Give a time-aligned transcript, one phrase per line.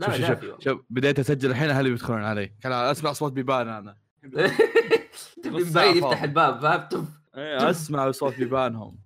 [0.00, 0.60] شوف شوف شوف.
[0.64, 2.46] شوف بديت أسجل الحين أهلي بيدخلون علي.
[2.46, 3.96] كان أسمع صوت بيبان أنا.
[5.44, 5.96] من بعيد.
[5.96, 8.98] يفتح الباب فاهم تف إيه، أسمع صوت بيبانهم.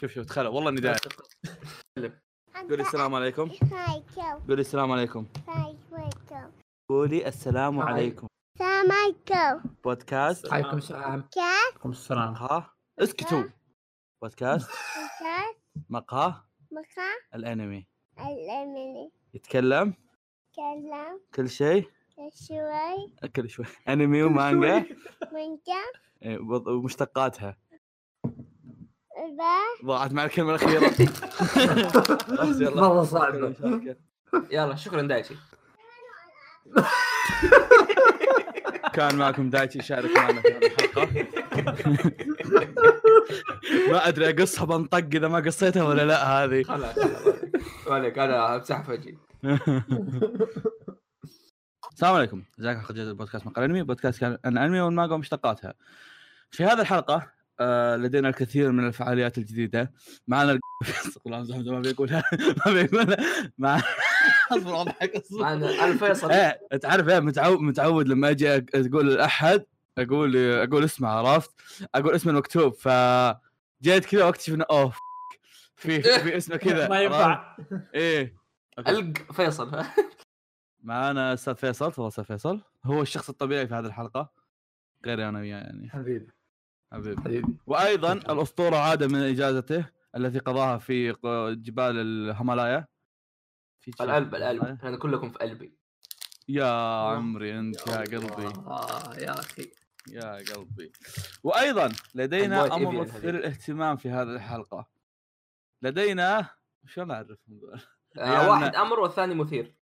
[0.00, 0.96] شوف شوف تخيل والله إني داعي
[2.70, 3.50] قولي السلام عليكم.
[4.48, 5.26] قولي السلام عليكم.
[6.90, 7.80] قولي السلام.
[7.80, 8.26] عليكم.
[8.58, 9.66] Sama Joe.
[9.84, 10.52] بودكاست.
[10.52, 11.02] عليكم السلام.
[11.36, 12.32] عليكم السلام.
[12.32, 12.62] مقهى
[12.98, 13.44] اسكتوا.
[14.22, 14.70] بودكاست.
[14.70, 15.56] cat,
[15.90, 16.34] مقهى.
[16.74, 17.86] maka, الأنمي.
[18.18, 19.17] al-emily.
[19.34, 19.94] يتكلم؟
[20.56, 21.84] Kalam, كل شيء؟
[22.18, 23.64] shuai, كل شوي.
[23.88, 24.84] أنمي ومانجا؟
[25.24, 27.56] manja, إيه، ومشتقاتها.
[29.84, 30.92] ضاعت مع الكلمة الأخيرة.
[32.80, 33.54] مرة صعبة.
[34.50, 35.34] يلا شكرا دايتشي.
[38.94, 41.08] كان معكم دايتشي يشارك معنا في هذه الحلقة.
[43.92, 46.62] ما أدري أقصها بنطق إذا ما قصيتها ولا لا هذه.
[46.62, 46.96] خلاص.
[47.86, 49.14] عليك أنا امسح في وجهي
[51.92, 52.42] السلام عليكم.
[52.60, 55.74] ازيكم حلقه جديده البودكاست مقال انمي بودكاست كان عن الانمي والمانجا ومشتقاتها
[56.50, 59.92] في هذه الحلقة آه لدينا الكثير من الفعاليات الجديدة.
[60.28, 60.60] معنا ال-
[61.24, 62.22] والله زحمة ما بيقولها.
[62.66, 63.16] ما بيقولها.
[63.58, 63.80] مع
[64.52, 66.30] أصبر اضحك اصبر معنا الفيصل.
[66.30, 69.64] إيه تعرف إيه متعود متعود لما أجي أقول الاحد
[69.98, 71.50] أقول أقول اسمه عرفت؟
[71.94, 72.88] أقول اسمه المكتوب ف
[73.82, 74.98] جيت كذا وأكتشف إنه اوه ف-
[75.78, 77.56] في في اسمه كذا ما؟ ينفع.
[77.94, 78.36] إيه.
[78.78, 79.84] ألق فيصل.
[80.82, 82.60] معانا أستاذ فيصل تفضل أستاذ فيصل.
[82.84, 84.32] هو الشخص الطبيعي في هذه الحلقة
[85.06, 85.90] غيري أنا وياه يعني.
[85.90, 86.32] حبيبي.
[86.92, 87.20] حبيبي.
[87.22, 87.56] حبيبي.
[87.66, 92.86] وأيضا الأسطورة عاد من إجازته التي قضاها في ق- جبال الهيمالايا.
[93.80, 95.78] في القلب القلب؟ إحنا كلكم في قلبي
[96.48, 96.66] يا
[97.10, 98.46] عمري أنت يا قلبي.
[98.46, 99.70] آه يا أخي.
[100.10, 100.92] يا قلبي.
[101.42, 103.30] وأيضا لدينا أمر مثير.
[103.30, 104.97] للاهتمام في هذه الحلقة.
[105.82, 106.50] لدينا
[106.86, 107.80] شلون اعرفهم ذول؟
[108.18, 109.74] آه واحد أمر والثاني مثير.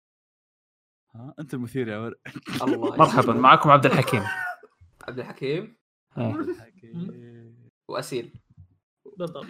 [1.15, 2.15] ها أنت المثير يا ور
[2.63, 3.33] الله مرحبا.
[3.33, 4.23] معكم عبد الحكيم.
[5.09, 5.77] عبد الحكيم.
[6.19, 7.55] إيه.
[7.89, 8.41] وأسيل.
[9.17, 9.47] بالضبط.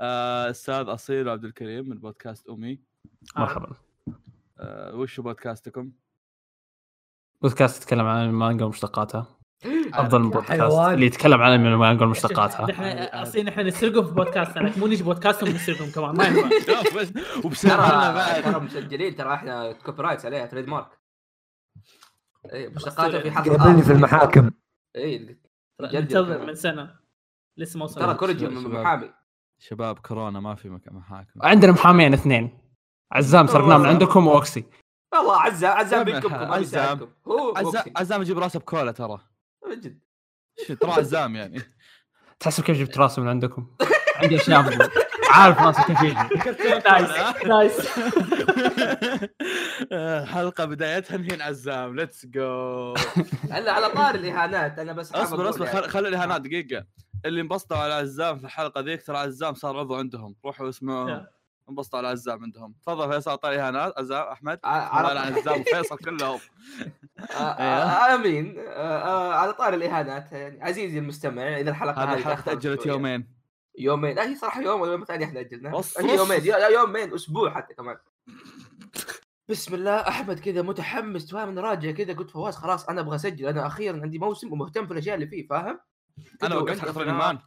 [0.00, 2.80] آه، أستاذ أصيل وعبد الكريم من بودكاست أمي.
[3.36, 3.76] مرحبا.
[4.58, 5.92] آه، وش بودكاستكم؟
[7.42, 9.38] بودكاست يتكلم عن المانجا ومشتقاتها.
[10.00, 10.94] أفضل من يا بودكاست حيوان.
[10.94, 15.90] اللي يتكلم عن المانجا ومشتقاتها إحنا أصلا إحنا نسرقهم في بودكاستنا مو نجي بودكاستهم ونسرقهم
[15.90, 16.74] كمان ما ينفع.
[17.44, 18.32] وبسرعة.
[18.32, 20.88] ترى ترى مسجلين ترى إحنا copyrights عليها trademark
[22.52, 23.82] إيه مشتقاتها في حرف قابلني.
[23.82, 24.50] في المحاكم.
[24.96, 25.38] إيه
[25.80, 26.94] ننتظر من سنة.
[27.56, 28.46] لسه ما ترى وصلنا كوريجي.
[28.48, 29.10] محامي.
[29.58, 31.42] شباب كورونا ما في مك- محاكم.
[31.42, 32.58] عندنا محامين اثنين.
[33.12, 33.86] عزام سرقناه من.
[33.86, 34.64] عندكم واوكسي
[35.14, 37.10] والله عزام عزام ما عزام.
[37.96, 39.20] عزام يجيب راسه بكولا ترى.
[39.72, 39.98] جد.
[40.66, 41.60] شو، ترى عزام يعني.
[42.40, 43.66] تحسب كيف جبت راسه من عندكم؟
[44.16, 44.90] عندي أشياء.
[45.30, 46.14] عارف راسي كيف يجي.
[46.88, 47.10] نايس
[47.46, 47.88] نايس
[50.32, 52.94] حلقة بدايتها نهين عزام ليتس جو
[53.50, 54.78] هلا على طار الإهانات.
[54.78, 55.66] أنا بس اصبر اصبر.
[55.66, 55.82] يعني.
[55.82, 56.84] خل خلي الإهانات دقيقة.
[57.24, 60.36] اللي انبسطوا على عزام في الحلقة ذيك ترى عزام صار عضو عندهم.
[60.44, 61.26] روحوا اسمعوهم يا.
[61.68, 66.40] انبسطوا على عزام عندهم تفضل فيصل أعطاني اهانات عزام أحمد؟ على عزام وفيصل كلهم.
[67.18, 68.54] آه، آه، آمين.
[68.58, 68.62] آه،
[68.98, 70.32] آه، على طار الإهانات.
[70.32, 72.86] يعني عزيزي المستمع إذا الحلقة هذه الحلقة تأجلت.
[72.86, 73.28] يومين.
[73.78, 74.16] يومين.
[74.16, 75.98] لا هي صراحة يوم ولا يوم ثاني إحنا اجلناها هي وص.
[75.98, 76.40] يومين.
[76.72, 77.96] يومين أسبوع حتى كمان.
[79.48, 83.46] بسم الله أحمد كذا متحمس فاهم أنا راجع كذا قلت فواز خلاص أنا أبغى أسجل.
[83.46, 85.80] أنا أخيرا عندي موسم ومهتم في الأشياء اللي فيه فاهم؟
[86.42, 87.00] أنا وقفت حلقة.
[87.02, 87.38] الرمان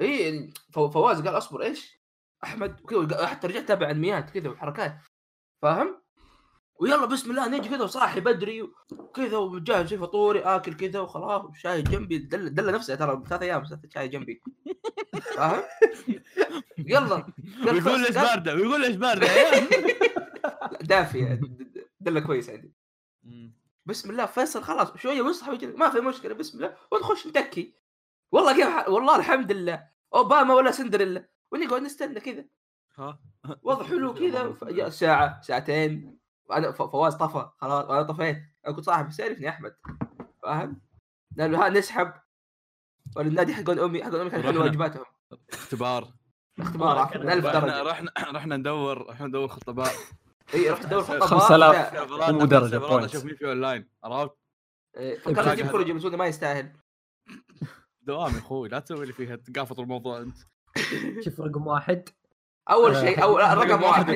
[0.00, 2.01] اي فو- فواز قال أصبر إيش؟
[2.44, 4.96] أحمد كذا حتى رجعت أتابع انميات كذا وحركات
[5.62, 6.02] فاهم؟
[6.80, 11.82] ويلا بسم الله نجي كذا وصاحي بدري وكذا وجاهز في فطوري آكل كذا وخلاص وشاي
[11.82, 13.64] جنبي دل, دل نفسه ترى ثلاث أيام
[13.94, 14.42] شاي جنبي.
[15.36, 15.62] فاهم؟
[16.78, 17.26] يلا.
[17.66, 19.26] ويقول ليش باردة؟ ويقول ليش باردة؟
[20.90, 22.72] دافيه د- دله كويس عندي.
[23.86, 26.76] بسم الله فيصل خلاص شوية ويصحى ما في مشكلة بسم الله.
[26.92, 27.74] ونخش نتكي.
[28.32, 29.88] والله كيف والله الحمد لله.
[30.14, 31.28] أوباما ولا سندريلا.
[31.52, 32.44] ونقعد نستنى كذا.
[32.98, 33.20] ها؟
[33.62, 34.14] وضع حلو
[34.64, 36.18] كذا ساعة ساعتين.
[36.52, 38.36] أنا ف- فواز طفى خلاص أنا طفيت.
[38.66, 39.76] أنا كنت صاحب يسالفني أحمد.
[40.42, 40.80] فاهم؟
[41.36, 42.12] لأنه ها نسحب.
[43.16, 44.60] ولا النادي حق أمي حق أمي كان حلو ورحنا.
[44.64, 45.04] واجباتهم.
[45.52, 46.12] اختبار.
[46.58, 47.32] اختبار بارك عفواً، الله.
[47.32, 47.82] 1000 رحنا درجة.
[47.90, 49.90] رحنا رحنا ندور رحنا ندور خطباء
[50.54, 51.74] إي رحت ادور خطباء 5000.
[51.74, 53.04] لا، سيرفرات- مو درجة، سيرفرات points.
[53.04, 54.34] أشوف مين في اون لاين عرفت؟
[55.22, 56.72] فكرت أجيب كوريجي بس ما يستاهل.
[58.02, 59.36] دوام يا أخوي لا تسوي لي فيها.
[59.36, 60.36] تقافط الموضوع أنت.
[61.24, 62.08] شوف رقم واحد.
[62.70, 64.10] أول شيء اول لا، رقم رقم واحد.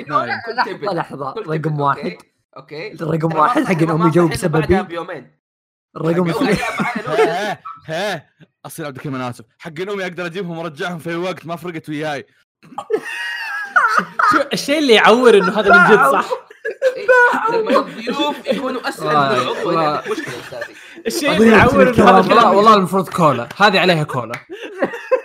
[0.82, 2.16] لحظة كل رقم واحد.
[2.56, 2.88] أوكي.
[3.00, 5.36] رقم ترى واحد حق إلا بعدها بسببي بيومين.
[5.96, 6.58] الرقم حق الوقت.
[7.18, 8.26] ها ها
[8.66, 11.88] أصير عبد الكريم أنا اسف حقين أمي أقدر أجيبهم وأرجعهم في أي وقت ما فرقت
[11.88, 12.26] وياي.
[14.32, 16.30] شو الشيء اللي يعور إنه هذا من جد صح؟
[17.52, 20.74] لما الضيوف يكونوا أسهل من والله- العضو مشكلة أستاذي.
[21.06, 21.82] الشيء اللي يعور.
[21.94, 23.48] إنه هذا والله المفروض كولا.
[23.56, 24.34] هذه عليها كولا.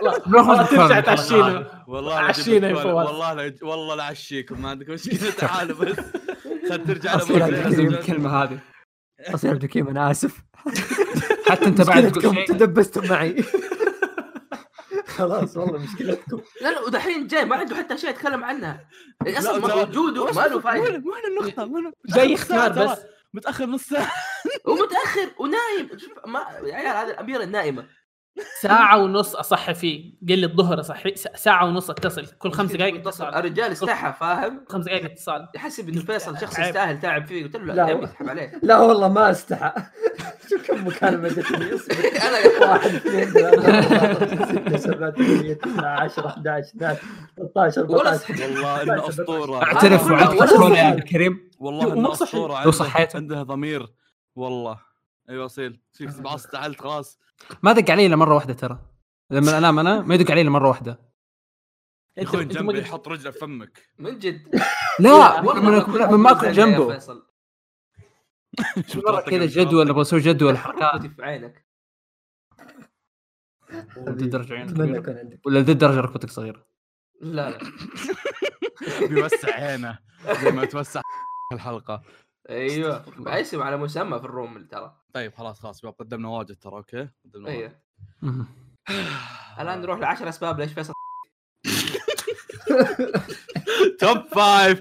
[0.34, 1.84] والله ترجع تعشينا.
[1.88, 3.08] والله عشينا يا فواز.
[3.08, 5.96] والله والله لا اعشيكم ما عندكم مشكله تعالوا بس.
[6.70, 8.60] خل ترجع الكلمة هذه.
[9.28, 10.38] أصير عبد الكريم أنا آسف.
[11.50, 12.46] حتى أنت بعد شيء.
[12.46, 13.44] تدبستم معي.
[15.08, 16.42] خلاص والله مشكلتكم.
[16.62, 18.88] لا لا ودحين جاي ما عنده حتى اشياء يتكلم عنها
[19.28, 22.86] أصلا لا، ما له فايده وين النقطة؟ جاي اختيار ترى.
[22.88, 22.98] بس.
[23.34, 24.12] متأخر نص ساعة.
[24.68, 25.98] هو متأخر ونايم.
[25.98, 27.86] شوف ما يا عيال هذه الأميرة النائمه
[28.62, 30.14] ساعة ونص أصحي فيه.
[30.30, 31.16] قال لي الظهر أصحي.
[31.16, 32.26] س- ساعة ونص أتصل.
[32.26, 36.60] كل خمس دقائق اتصال الرجال استحى فاهم؟ خمس دقائق اتصال يحسب إنه فيصل شخص.
[36.60, 37.44] يستاهل تعب فيه.
[37.44, 38.60] قلت له لا، اسحب عليه.
[38.64, 39.72] لا والله ما استحى.
[40.50, 41.96] شوف كم مكالمة جتني اصبر
[42.28, 46.98] أنا واحد اثنين ثلاثة ستة سبعة ثمانية تسعة 10 11 12
[47.38, 48.40] 13 ولا 14 صحيح.
[48.40, 49.64] والله إنه أسطورة.
[49.64, 51.50] أعترف وعندك كولا يا عبد الكريم.
[51.60, 52.22] والله إنه صحيح.
[52.30, 52.52] أسطورة.
[52.52, 53.16] لو عنده, صحيت.
[53.16, 53.88] عنده ضمير.
[54.36, 54.80] والله.
[55.30, 55.80] أيوه أصيل.
[55.98, 57.20] شوف بعص تعلت خلاص
[57.64, 58.80] ما دق علي إلا مرة واحدة ترى.
[59.32, 61.12] لما انام أنا ما يدق علي إلا مرة واحدة.
[62.18, 63.90] يا جنبي قلت- يحط رجله في فمك.
[64.00, 64.62] من جد؟
[65.00, 65.62] لا من,
[66.20, 67.00] ما يا جنبه.
[68.96, 69.46] مرة كذا.
[69.46, 70.58] جدول نبغى نسوي جدول.
[70.58, 71.66] حركات في عينك.
[74.00, 75.40] ذي الدرجه عينك.
[75.46, 76.68] ولا ذي الدرجه ركبتك صغيرة.
[77.22, 77.58] لا لا.
[79.10, 80.00] بيوسع عينه
[80.42, 81.02] زي ما توسع
[81.54, 82.04] الحلقة.
[82.50, 83.06] أيوه.
[83.28, 85.01] اسم على مسمى في الروم ترى.
[85.14, 87.58] طيب خلاص خلاص شباب قدمنا واجد ترى أوكي؟ قدمنا واجد.
[87.60, 87.80] أيوه
[88.22, 88.48] مهم.
[89.60, 90.94] الآن نروح لعشر أسباب ليش فيصل
[94.00, 94.80] top five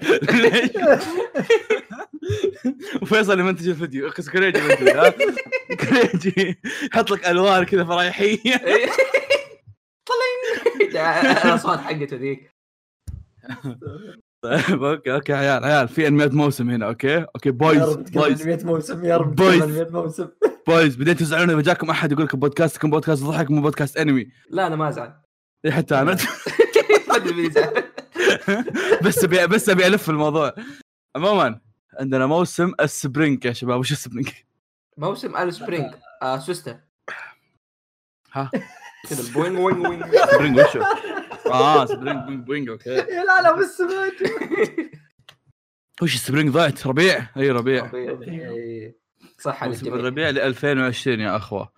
[3.03, 4.09] وفيصل يمنتج الفيديو.
[4.09, 4.61] اخس كريجي
[5.81, 6.61] كريجي
[6.93, 8.38] يحط لك ألوان كذا فرايحيه
[10.09, 10.91] طلين
[11.44, 12.50] الأصوات حقته ذيك.
[14.44, 15.32] okay okay.
[15.33, 19.59] عيال عيال في انميات موسم هنا okay؟ okay boys boys 100 موسم يا رب Boys.
[19.59, 20.29] تكمل 100 موسم.
[20.67, 24.67] boys بديت تزعلون إذا جاكم أحد يقول لكم بودكاستكم بودكاست ضحك مو بودكاست انمي لا
[24.67, 25.13] أنا ما أزعل.
[25.65, 26.17] إيه حتى أنا.
[27.09, 27.85] ما أدري مين يزعل
[29.05, 30.55] بس أبي بس أبي ألف الموضوع.
[31.17, 31.61] عموما
[32.01, 33.81] عندنا موسم ال spring يا شباب.
[33.81, 34.29] وش ال spring؟
[34.97, 35.94] موسم ال spring.
[36.23, 36.77] آه سوسته
[38.33, 38.51] ها.
[39.11, 40.81] كذا boing وينج وينج spring وشو؟
[41.52, 42.91] آه spring boing boing okay.
[43.29, 44.12] لا لا بس سمعت
[46.02, 47.91] وش ال spring ضاعت ربيع؟ أي ربيع.
[47.94, 48.97] إيه.
[49.38, 51.73] صح موسم الربيع ل 2020 يا أخوة.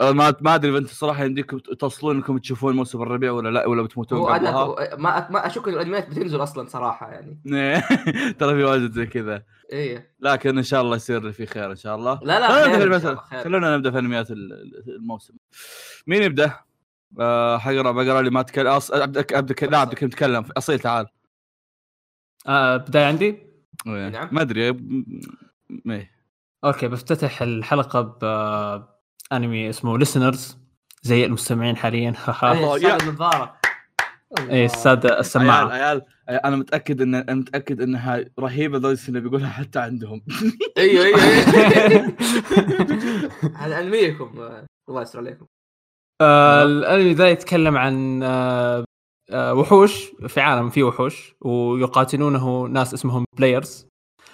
[0.00, 3.82] ما ما أدري إذا أنتم صراحة يمديكم تصلون انكم تشوفون موسم الربيع ولا لا ولا
[3.82, 4.96] بتموتون قبلها.
[4.96, 7.40] ما ما اشك ان الانميات بتنزل أصلا صراحة يعني.
[8.38, 9.42] ترى في واجد زي كذا.
[9.72, 12.20] إيه لكن إن شاء الله يصير في خير إن شاء الله.
[12.22, 15.34] لا لا خلونا نبدأ إن في انميات ال- ال- الموسم.
[16.06, 16.60] مين يبدأ؟
[17.20, 18.92] آه حقرا بقرا اللي ما تكلم أص...
[18.92, 21.06] عبد عبد لا عبد الكريم تكلم أصيل تعال.
[22.48, 23.38] آه بداية عندي؟
[23.86, 24.08] إيه.
[24.08, 24.28] نعم.
[24.32, 24.72] ما أدري.
[24.72, 25.04] م-
[25.84, 26.10] م- إيه.
[26.64, 28.00] okay بفتتح الحلقة
[29.30, 30.40] بانمي اسمه listeners.
[31.02, 32.14] زي المستمعين حاليا.
[32.42, 33.52] الله،
[34.50, 39.48] إي السادة عيال السماعه عيال أنا متأكد ان أنا متأكد انها رهيبة ذول السنة بيقولها
[39.48, 40.22] حتى عندهم.
[40.78, 42.16] أيوه أيوه أيوه
[43.62, 44.38] هذا أنميكم.
[44.88, 45.46] الله يستر عليكم.
[46.20, 48.84] آه، الأنمي ذا يتكلم عن آه،
[49.30, 53.88] آه، وحوش في عالم فيه وحوش ويقاتلونه ناس اسمهم players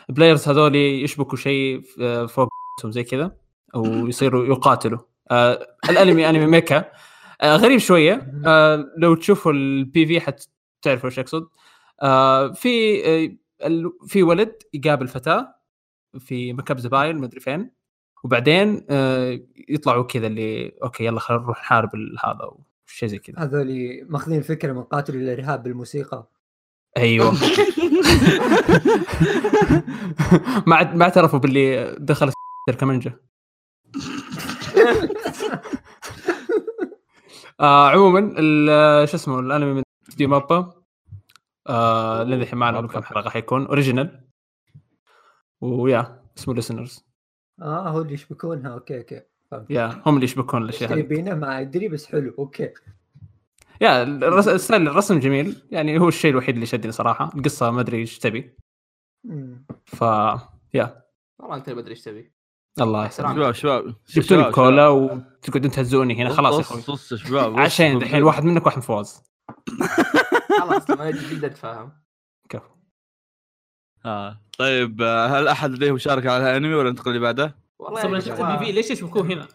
[0.09, 1.83] ال players هذول يشبكوا شيء
[2.27, 2.49] فوق
[2.87, 3.37] زي كذا
[3.75, 4.99] ويصيروا يقاتلوا.
[5.31, 6.85] آه، الأنمي أنمي ميكا.
[7.41, 8.33] آه، غريب شوية.
[8.47, 11.47] آه، لو تشوفوا ال PV حتعرفوا إيش أقصد.
[12.03, 13.37] آه، في آه،
[14.07, 15.55] في ولد يقابل فتاة
[16.19, 17.71] في مكب زبايل مدري فين.
[18.25, 22.51] وبعدين آه، يطلعوا كذا اللي okay يلا خلينا نروح نحارب ال- هذا
[22.87, 23.35] وشيء زي كذا.
[23.39, 26.27] هذول ماخذين الفكرة من قاتل الارهاب بالموسيقى.
[26.97, 27.33] أيوه.
[30.67, 32.31] ما ما اعترفوا باللي دخل
[32.69, 33.21] الكمنجه
[37.61, 40.83] آه عموما ال- شو اسمه الأنمي من ستوديو مابا
[41.67, 44.25] آه للحين ما اعلم كم حلقه حيكون اوريجينال
[45.61, 47.04] ويا اسمه ليسنرز
[47.63, 48.73] آه هو اللي يشبكونها.
[48.73, 49.21] أوكي أوكي
[49.51, 49.71] فهمت.
[49.71, 52.35] يا هم اللي يشبكون الأشياء اشتري هذه بينه ما ادري بس حلو.
[52.39, 52.71] أوكي.
[53.81, 55.63] يا الرس- الستايل الرسم جميل.
[55.71, 57.31] يعني هو الشيء الوحيد اللي شدني صراحة.
[57.35, 58.55] القصة ما أدري إيش تبي.
[59.85, 60.03] ف
[60.75, 61.05] يا.
[61.39, 62.33] والله انت ما أدري إيش تبي.
[62.81, 63.07] الله.
[63.07, 63.35] يسلمك.
[63.37, 63.95] شباب شباب.
[64.09, 66.29] جبتوا لي cola وتقعدون تهزوني هنا.
[66.29, 66.97] خلاص يا أخوي.
[67.19, 67.59] شباب.
[67.59, 69.23] عشان الحين واحد منك واحد من فواز.
[70.61, 71.89] خلاص ما جدا كفو
[74.05, 74.41] آه.
[74.59, 78.59] طيب آه، هل أحد لديه مشاركة على الأنمي ولا ننتقل اللي بعده؟ والله شفت ال
[78.67, 79.49] PV ليش يشبكوه هنا؟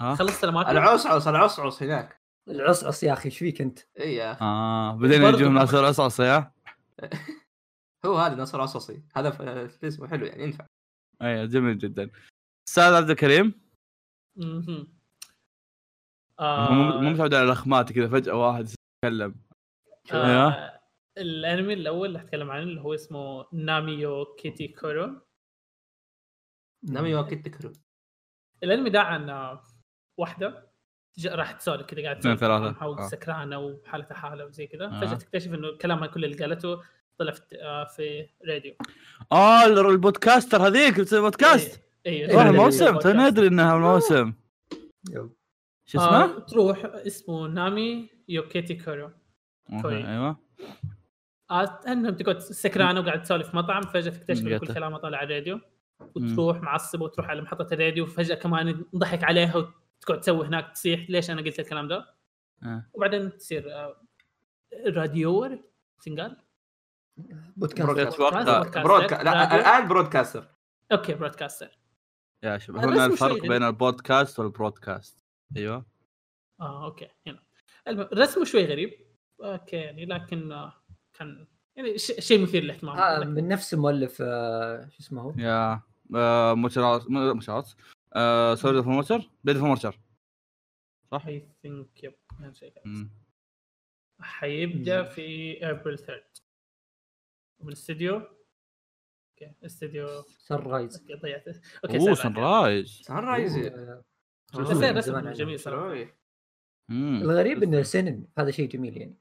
[0.00, 4.44] ها؟ خلصت الاماكن العصعص العصعص هناك العصعص يا أخي إيش فيك أنت؟ اي يا أخي
[4.44, 6.52] آه بعدين ما- ناس العصعصه يا
[8.06, 10.66] هو هذا نصر عصصي هذا اسمه حلو يعني ينفع
[11.22, 12.10] أي جميل جدا
[12.68, 13.54] أستاذ عبد الكريم.
[14.36, 14.86] مو
[16.40, 18.68] آه مو متعود على الأخمات كذا فجأة واحد
[19.04, 19.34] يتكلم.
[20.12, 20.80] آه
[21.18, 25.20] الانمي الأول اللي هتكلم عنه اللي هو اسمه ناميو كيتي كورو
[26.84, 27.72] Nami yo Kiitekure
[28.62, 29.58] الانمي ده عن
[30.18, 30.72] واحدة
[31.26, 33.08] راح تسولف كذا قاعد اثنين تسولف حول آه.
[33.08, 35.00] سكرانة وحالتها حالة وزي كذا آه.
[35.00, 36.80] فجأة تكتشف إنه كلامها كل اللي قالته
[37.18, 37.88] طلع في, آه
[38.48, 38.74] راديو.
[39.32, 41.80] آه ال podcaster هذيك بتسوي بودكاست.
[42.06, 42.98] أيوه إيه، والله اللي- الموسم.
[42.98, 44.32] تو ندري إنها الموسم.
[45.86, 49.10] شو اسمه؟ آه تروح اسمه Nami yo Kiitekure
[49.82, 50.06] كوي.
[50.08, 50.36] أيوه.
[51.86, 54.58] إنهم تقعد سكرانه وقاعد تسولف في مطعم فجأة تكتشف إن.
[54.58, 55.60] كل كلامها طالع على الراديو.
[56.14, 61.10] وتروح معصبه وتروح على محطة الراديو وفجأة كمان نضحك عليها وتقعد تسوي هناك تصيح.
[61.10, 62.14] ليش أنا قلت الكلام ده؟
[62.62, 62.86] آه.
[62.92, 63.96] وبعدين تصير آه،
[64.86, 65.58] راديور
[66.02, 66.36] تنقال.
[67.56, 68.82] podcaster.
[68.82, 69.14] broadca...
[69.14, 69.54] لا.
[69.54, 70.48] الآن broadcaster
[70.92, 71.78] okay broadcaster
[72.42, 73.42] يا شباب الرسم هنا الفرق.
[73.42, 75.18] بين البودكاست وال broadcast.
[75.56, 75.86] أيوه.
[76.60, 77.42] آه okay هنا.
[77.88, 79.06] المهم رسمه شوي غريب.
[79.42, 80.81] أوكي يعني لكن آه،
[81.14, 82.96] كان يعني ش- شيء مثير للاهتمام.
[82.98, 85.82] آه من نفس المؤلف آه شو اسمه هو؟ يا
[86.16, 87.70] آه موتشارات م- موتشارات
[88.12, 89.98] آه سوري اوف موتشر بيد اوف موتشر
[91.10, 91.30] صح؟ I
[91.66, 92.14] think يب.
[94.20, 96.24] حيبدأ في ابريل 3
[97.60, 101.44] من استديو أوكي استديو سر رايز أوكي ضيعت.
[101.84, 103.56] أوكي أوه سان سان رايز سان رايز
[104.56, 106.06] رسم جميل صراحة.
[106.90, 109.16] الغريب إنه سنن هذا شيء جميل يعني.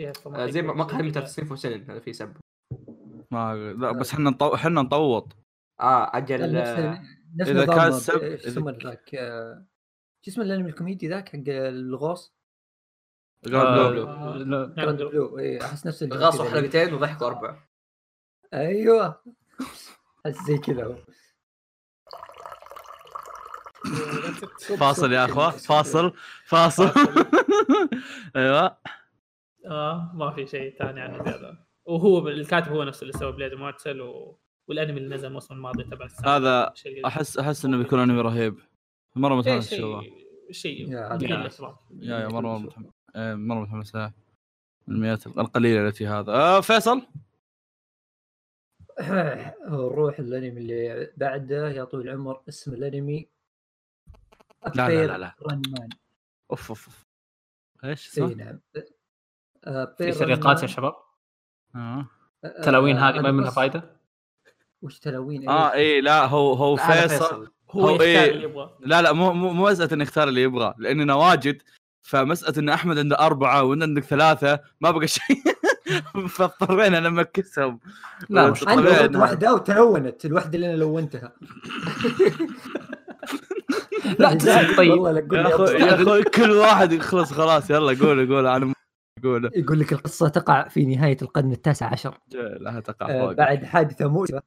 [0.00, 2.36] آه، زي ما مقهى المتنفسين سنن هذا في سب
[3.30, 4.54] ما لا بس إحنا نطو...
[4.54, 5.36] إحنا نطوط.
[5.80, 7.02] آه أجل نفس آه،
[7.36, 9.14] نفس إذا نظام كان سب- شو اسمه ذاك.
[9.14, 9.66] آه،
[10.22, 12.34] شو اسمه الأنمي الكوميدي ذاك حق الغوص؟
[13.44, 14.06] قال بلو.
[14.06, 16.50] آه، لا، جراند بلو اي أحس نفس غاصوا.
[16.50, 17.68] حلقتين وضحكوا أربعة.
[18.54, 19.22] أيوه.
[20.26, 20.96] أحس زي كذا هو.
[24.76, 25.50] فاصل يا أخوة.
[25.70, 26.12] فاصل.
[26.46, 26.90] فاصل.
[28.36, 28.76] أيوه.
[29.66, 34.00] آه ما في شيء ثاني عنه زياده وهو الكاتب هو نفسه اللي سوى بليد مارتل
[34.00, 34.38] و...
[34.68, 36.28] والأنمي اللي نزل الموسم الماضي تبع السنة.
[36.28, 36.72] هذا.
[37.06, 38.58] احس أحس إنه بيكون أنمي رهيب.
[39.16, 41.18] مرة إيه، متحمس اشوفه شيء شيء يا.
[42.00, 42.86] يا يا مرة مره متحمس.
[43.16, 44.12] إيه، مرة متحمس له
[44.88, 46.32] المئات القليلة التي هذا.
[46.32, 47.02] آه فيصل؟
[49.68, 53.28] نروح الأنمي اللي بعده يا طويل العمر اسم الأنمي.
[54.74, 55.34] لا لا لا لا.
[55.42, 55.88] ران مان
[56.50, 57.06] أوف أوف أوف.
[57.84, 58.60] إيش اي اسمه؟ نعم.
[58.76, 58.84] آه،
[59.64, 60.66] في بير سرقات يا.
[60.66, 60.94] شباب؟
[61.76, 62.06] آه.
[62.44, 63.82] آه، تلاوين هذه آه، ما منها فائده
[64.82, 68.30] وش تلاوين آه اي لا هو هو لا، فيصل هو هو يختار إيه.
[68.30, 68.76] اللي يبغاه.
[68.80, 71.62] لا لا مو مو مو مسألة إنه يختار اللي يبغى لاننا واجد
[72.02, 75.36] فمسألة ان أحمد عنده أربعة وانت عندك ثلاثة ما بقى شيء.
[76.28, 77.80] فاضطرينا نمكسهم.
[78.30, 81.32] لا، ولا مش- إنها- واحدة وتلونت الوحدة اللي أنا لونتها.
[84.18, 84.28] لا
[84.76, 85.02] طيب.
[85.32, 85.40] لا.
[85.78, 88.72] يا أخوي كل واحد يخلص خلاص يلا قول قول أنا
[89.22, 92.18] قول يقول لك القصة تقع في نهاية القرن التاسع عشر.
[92.32, 93.32] لا تقع آه، فوق.
[93.32, 94.42] بعد حادثة مؤسفة.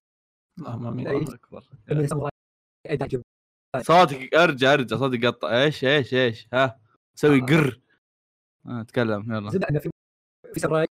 [0.59, 1.17] اللهم آمين أي.
[1.17, 1.63] الله أكبر.
[3.81, 5.63] صوتك ارجع ارجع صوتك قطع.
[5.63, 6.79] إيش إيش إيش؟ ها
[7.15, 7.45] سوي آه.
[7.45, 7.79] قر.
[8.67, 9.49] آه تكلم يلا.
[9.49, 10.87] في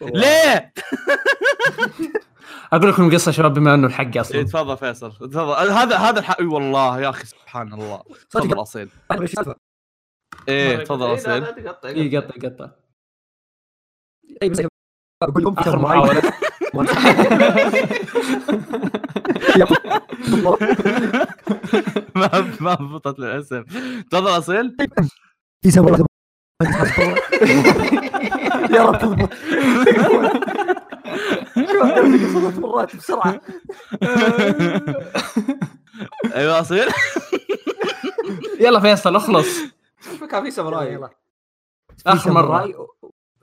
[0.00, 0.72] ليه؟
[2.72, 5.12] أقول لكم القصة شباب بما إنه الحق إيه، أصلا تفضل فيصل.
[5.12, 5.52] تفضل.
[5.70, 6.40] هذا هذا الحق.
[6.40, 8.02] إي والله يا أخي سبحان الله.
[8.30, 8.88] تفضل أصيل؟
[10.48, 11.42] إيه تفضل إيه، أصيل.
[11.42, 12.16] لا، تقطع، اي.
[12.16, 12.85] قطع قطع.
[14.42, 14.62] اي بس
[15.22, 16.22] أقول لهم في آخر محاولة.
[22.16, 23.62] ما ما ضبطت الاسم
[24.10, 24.76] تفضل أصيل.
[28.70, 28.98] يا رب.
[28.98, 29.32] تضبط
[31.54, 33.34] شو أقول لك صوت مرات بسرعة.
[36.34, 36.88] أيوه أصيل.
[38.60, 39.58] يلا فيصل اخلص.
[40.30, 40.92] كان في ساموراي.
[40.92, 41.10] يلا.
[42.06, 42.16] مرة.
[42.16, 42.74] ساموراي.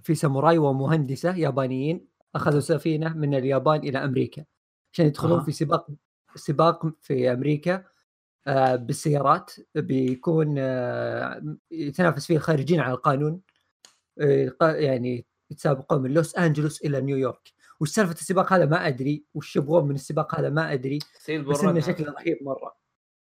[0.03, 4.45] في ساموراي ومهندسة يابانيين أخذوا سفينة من اليابان إلى أمريكا.
[4.93, 5.43] عشان يدخلون آه.
[5.43, 5.87] في سباق
[6.35, 7.83] سباق في أمريكا
[8.47, 13.41] آه، بالسيارات بيكون آه، يتنافس فيه الخارجين على القانون
[14.21, 19.55] آه، يعني يتسابقون من لوس أنجلوس إلى نيويورك وش سالفه السباق هذا ما أدري وش
[19.55, 22.75] يبغون من السباق هذا ما أدري بس إنه شكله رهيب مرة.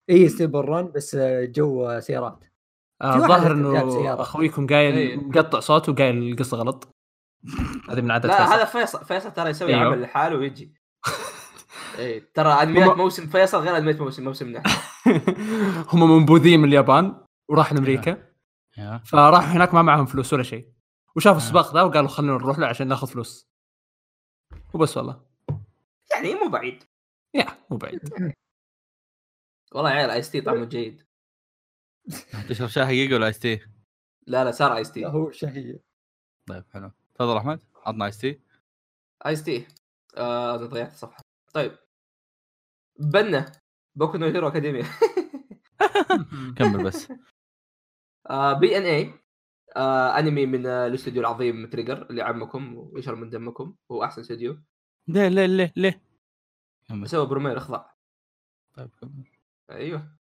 [0.09, 2.39] اي Steel Ball Run بس آه، جو آه، سيارات.
[3.01, 4.21] آه، في واحد ظاهر جاب إنه.
[4.21, 5.17] أخويكم قايل إيه.
[5.17, 6.87] مقطع صوت وقايل القصة غلط.
[7.89, 8.53] هذه من عادة لا فيصل.
[8.53, 9.05] هذا فيصل.
[9.05, 9.85] فيصل ترى يسوي أيوه.
[9.85, 10.73] عمل لحاله ويجي.
[11.99, 14.63] إيه ترى أنميات هم- موسم فيصل غير أنميات موسم موسمنا
[15.93, 18.29] هم منبوذين من اليابان وراح لامريكا
[18.77, 19.01] يا.
[19.05, 20.71] فراحوا هناك ما معهم فلوس ولا شيء.
[21.15, 21.43] وشافوا آه.
[21.43, 23.49] السباق ذا وقالوا خلينا نروح له عشان ناخذ فلوس.
[24.73, 25.21] وبس والله.
[26.11, 26.83] يعني مو بعيد.
[27.33, 28.33] يا مو بعيد.
[29.71, 31.08] والله يا عيال ice tea طعمه جيد.
[32.49, 33.59] تشرب شاي حقيقي ولا ice tea؟
[34.27, 35.83] لا لا صار ice tea هو شهيه
[36.47, 36.91] طيب حلو.
[37.15, 38.41] تفضل أحمد عطنا ice tea
[39.25, 39.67] ice tea
[40.17, 41.21] آه ضيعت الصفحة.
[41.53, 41.77] طيب.
[42.99, 43.51] BNA
[43.95, 44.85] Boku no Hero Academia
[46.57, 47.07] كمل بس.
[48.59, 49.13] BNA
[50.19, 54.59] انمي من آه، الاستوديو العظيم Trigger اللي عمكم ويشرب من دمكم هو أحسن استوديو
[55.07, 56.01] ليه ليه ليه ليه؟
[56.89, 57.09] كمل.
[57.09, 57.85] سوى Promare أخضع.
[58.73, 59.23] طيب كمل.
[59.69, 60.18] أيوه.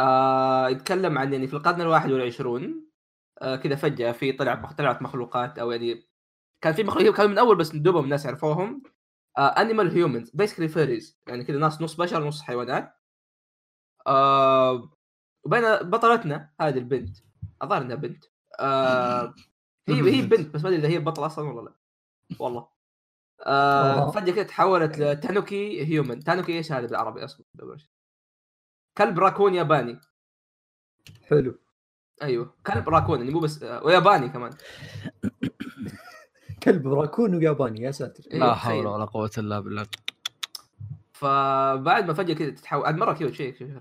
[0.00, 2.90] آه يتكلم عن يعني في القرن الواحد والعشرون
[3.42, 6.08] آه كذا فجأة في طلع طلعت مخلوقات أو يعني
[6.60, 8.82] كان في مخلوقات كانوا من أول بس دوبهم الناس عرفوهم
[9.38, 12.94] animal humans basically furries يعني كذا ناس نص بشر نص حيوانات.
[14.06, 14.90] آه
[15.44, 17.16] وبين بطلتنا هذه البنت
[17.62, 18.24] الظاهر انها بنت
[18.60, 19.34] آه
[19.88, 20.54] هي هي بنت.
[20.54, 21.74] بس ما أدري إذا هي بطل أصلا ولا لا.
[22.38, 22.68] والله.
[23.46, 24.10] آه.
[24.10, 27.46] فجأة كده تحولت ل tanuki human tanuki إيش هذا بالعربي أصلا؟
[29.00, 30.00] كلب راكون ياباني.
[31.28, 31.58] حلو.
[32.22, 32.54] أيوه.
[32.66, 34.52] كلب راكون يعني مو بس وياباني كمان.
[36.62, 38.24] كلب راكون وياباني يا ساتر.
[38.30, 38.54] إيه، لا.
[38.54, 39.86] حول ولا قوة إلا بالله.
[41.12, 43.78] فبعد ما فجأة كذا تتحول عاد مره cute شيء.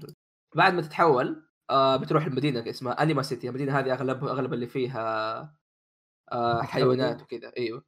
[0.55, 3.49] بعد ما تتحول آه بتروح المدينة اسمها Anima City.
[3.49, 5.39] المدينة هذه أغلب أغلب اللي فيها
[6.31, 7.51] آه حيوانات وكذا.
[7.57, 7.85] أيوه.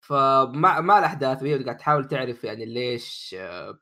[0.00, 3.78] فمع مع الأحداث وهي قاعد تحاول تعرف يعني ليش آه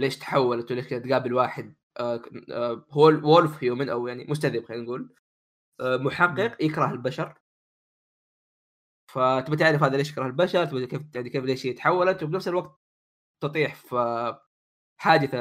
[0.00, 4.82] ليش تحولت وليش كذا تقابل واحد آه آه هو وولف هيومن أو يعني مستذئب خلينا
[4.84, 5.14] نقول
[5.80, 7.34] آه محقق يكره البشر.
[9.08, 12.80] فتبي تعرف هذا ليش يكره البشر تبي كيف يعني كيف ليش هي تحولت وبنفس الوقت
[13.40, 14.36] تطيح في
[14.96, 15.38] حادثة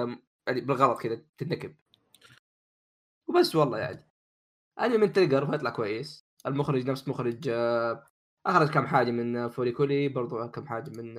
[0.47, 1.75] يعني بالغلط كذا تنكب
[3.27, 4.09] وبس والله يعني.
[4.79, 6.27] أنمي من Trigger فيطلع كويس.
[6.45, 7.49] المخرج نفس مخرج
[8.45, 11.15] أخرج كم حاجة من آه، Fooly Cooly برضو كم حاجة من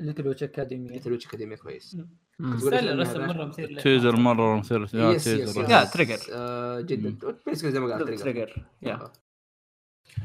[0.00, 1.94] Little Witch Academy Little Witch Academia كويس.
[1.94, 2.21] مم.
[2.42, 6.18] الرسم؟ مرة مثير teaser مرة مثير يا Trigger.
[6.32, 7.36] آه، جدا.
[7.48, 9.12] بس زي ما قال Trigger يا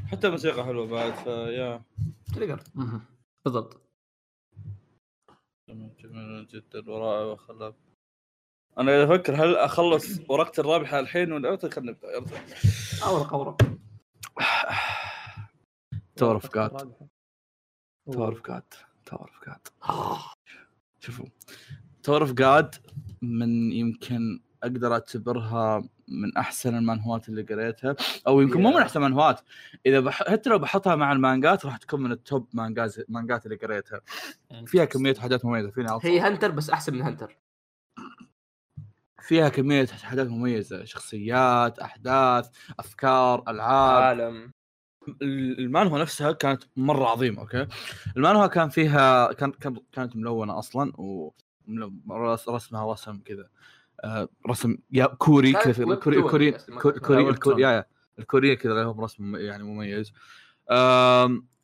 [0.07, 1.81] حتى الموسيقى حلوة بعد فيا
[2.35, 2.63] Trigger.
[3.45, 3.81] بالضبط.
[5.69, 6.91] جميل جدا.
[6.91, 7.75] ورائع وخلاق
[8.77, 12.11] أنا قاعد أفكر هل أخلص ورقه الرابحة الحين ولا إمتى خلينا نبدأ.
[12.11, 12.25] يلا.
[13.03, 13.57] اورق اورق
[16.15, 16.71] Tower of God
[18.11, 18.73] Tower of God
[19.05, 19.67] Tower of God
[20.99, 21.25] شوفوا.
[22.07, 22.75] Tower of God
[23.21, 27.95] من يمكن أقدر أعتبرها من أحسن المانهوات اللي قريتها
[28.27, 28.77] أو يمكن مو من.
[28.77, 29.41] أحسن المانهوات.
[29.85, 30.23] إذا بح...
[30.31, 34.01] حتى لو بحطها مع المانجات راح تكون من ال top mangas مانجات اللي قريتها.
[34.65, 37.37] فيها كمية حاجات مميزة فيها هي Hunter بس أحسن من Hunter.
[39.21, 44.03] فيها كمية حاجات مميزة شخصيات أحداث أفكار ألعاب.
[44.03, 44.51] عالم.
[45.21, 47.67] المانهوا نفسها كانت مرة عظيمة okay؟
[48.17, 51.33] المانهوا كان فيها كان كان- كانت ملونة أصلا و
[52.49, 53.49] رسمها رسم كذا.
[54.03, 57.83] آه، رسم يا كوري كذا كوري كوري ما كوري الكوري-
[58.19, 60.13] الكوريين كذا لهم رسم يعني مميز.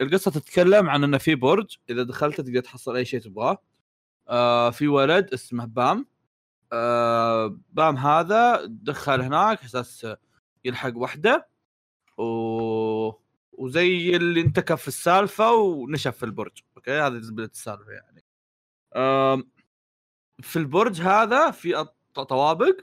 [0.02, 3.58] القصة تتكلم عن إنه في برج إذا دخلت تقدر تحصل أي شيء تبغاه.
[4.30, 6.06] آه، في ولد اسمه بام.
[6.74, 10.08] آه، بام هذا دخل هناك أساس
[10.66, 11.48] يلحق وحدة.
[12.18, 12.24] و...
[13.52, 16.52] وزي اللي انتكف في السالفة ونشف في البرج.
[16.78, 18.24] أوكي؟ هذه زبدة السالفة يعني.
[20.44, 22.76] في البرج هذا في طوابق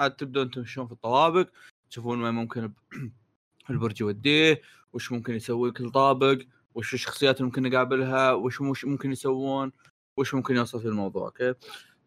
[0.00, 1.48] عاد تبدون تمشون في الطوابق
[1.90, 2.72] تشوفون وين ممكن
[3.70, 6.38] البرج يوديه وش ممكن يسوي كل طابق
[6.74, 9.72] وش الشخصيات اللي ممكن نقابلها وش مش ممكن يسوون
[10.16, 11.54] وش ممكن يوصل في الموضوع okay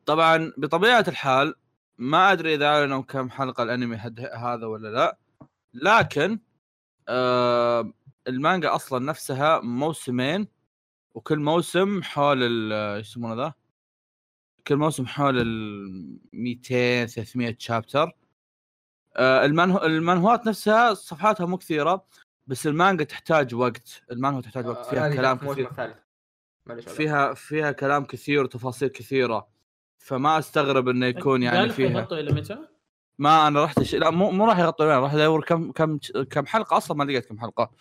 [0.06, 1.56] طبعا بطبيعة الحال
[1.98, 3.96] ما أدري إذا أعلنوا كم حلقة الأنمي
[4.36, 5.18] هذا ولا لا
[5.74, 6.40] لكن
[7.08, 7.94] آه
[8.28, 10.48] المانجا أصلا نفسها موسمين
[11.16, 13.54] وكل موسم حول يسمونه ذا؟
[14.68, 18.12] كل موسم حول ال 200 300 chapter
[19.16, 22.06] آه المانهو المانهوات نفسها صفحاتها مو كثيرة
[22.48, 24.04] بس المانجا تحتاج وقت.
[24.12, 24.86] المانهوا تحتاج وقت.
[24.86, 25.70] فيها هذه كلام كثير.
[26.82, 29.48] فيها فيها كلام كثير وتفاصيل كثيرة.
[29.98, 31.90] فما أستغرب إنه يكون يعني فيها.
[31.90, 32.58] حيغطوا إلى متى؟
[33.18, 33.96] ما أنا رحت ش...
[33.96, 34.98] لا مو مو راح يغطي وين.
[34.98, 35.98] راح ادور كم كم
[36.30, 37.72] كم حلقة؟ أصلا ما لقيت كم حلقة.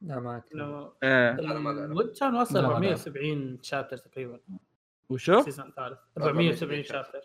[0.00, 0.42] لا ما.
[0.54, 1.32] انه إيه.
[1.32, 4.40] لا، ما 470 chapter تقريبا.
[5.08, 7.20] وشو؟ ال season الثالث 470 chapter.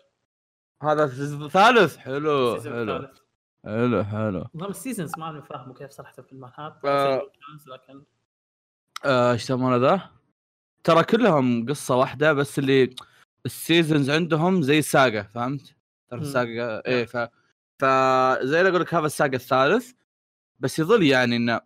[0.82, 2.96] هذا ال season الثالث حلو ال season حلو.
[2.96, 3.18] الثالث
[3.64, 4.46] حلو حلو.
[4.54, 6.84] نظام ال seasons ما أنا فاهمه كيف صراحة في المانهوات.
[6.84, 7.22] آه.
[7.66, 8.02] لكن
[9.04, 10.10] آه، إيش يسمونه ذا؟
[10.84, 12.94] ترى كلهم قصة واحدة بس اللي
[13.46, 15.74] ال seasons عندهم زي ال saga فهمت؟
[16.10, 16.28] تعرف مم.
[16.28, 17.16] ال saga إيه ف
[17.78, 19.92] فزي اللي أقول لك هذا ال saga الثالث.
[20.60, 21.60] بس يظل يعني إنه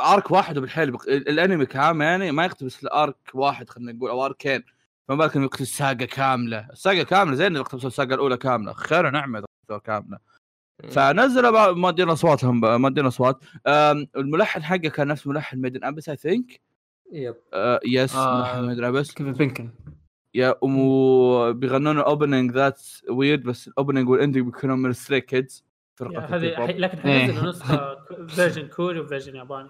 [0.00, 1.02] arc واحد وبالحيل بق...
[1.08, 4.64] ال- الأنمي كعام يعني ما يقتبس ال arc واحد خلينا نقول أو arc ين
[5.08, 8.72] فما بالك إنه يقتل ال saga كاملة؟ ال saga كاملة زين اقتبسوا الساقة الأولى كاملة.
[8.72, 10.18] خير اقتبسوها كاملة.
[10.90, 13.44] فنزلوا مؤدين أصواتهم بقى- مؤدين أصوات.
[14.16, 16.60] الملحن حقه كان نفس ملحن Made in Abyss I think
[17.12, 17.34] yep.
[17.86, 18.38] yes آه.
[18.40, 19.10] ملحن Made in Abyss.
[19.14, 19.70] Kevin Penkin
[20.34, 25.64] yeah وبيغنون ال opening that's weird بس ال opening وال ending بيكونوا من Stray Kids
[25.94, 27.20] فرقة هذه لكن إيه.
[27.26, 27.96] حينزلوا نسخة
[28.34, 29.68] version كوري و version ياباني.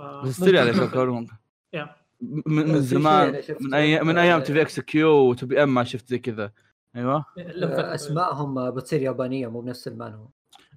[0.00, 0.82] آه، بس يعني ممكن.
[0.84, 1.26] يفكرون
[1.72, 1.96] يا.
[2.20, 3.42] من من زمان.
[3.60, 6.18] من أيام من أيام آه، تي في إكس كيو وتي بي إم ما شفت زي
[6.18, 6.52] كذا.
[6.96, 7.24] أيوه.
[7.38, 7.94] آه،.
[7.94, 10.26] اسمائهم بتصير يابانية مو بنفس المانوا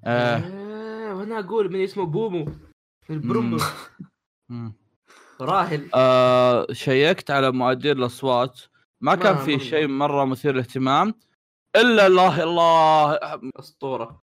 [0.06, 0.38] آه.
[0.38, 2.46] آه، وأنا أقول من اسمه بومو.
[3.10, 3.58] البرومو.
[5.42, 5.90] راهل.
[5.96, 8.62] آه شيكت على مؤدين الأصوات.
[9.02, 11.14] ما كان ما- في شيء مرة مثير للاهتمام.
[11.76, 13.20] إلا الله الله
[13.60, 14.24] أسطورة.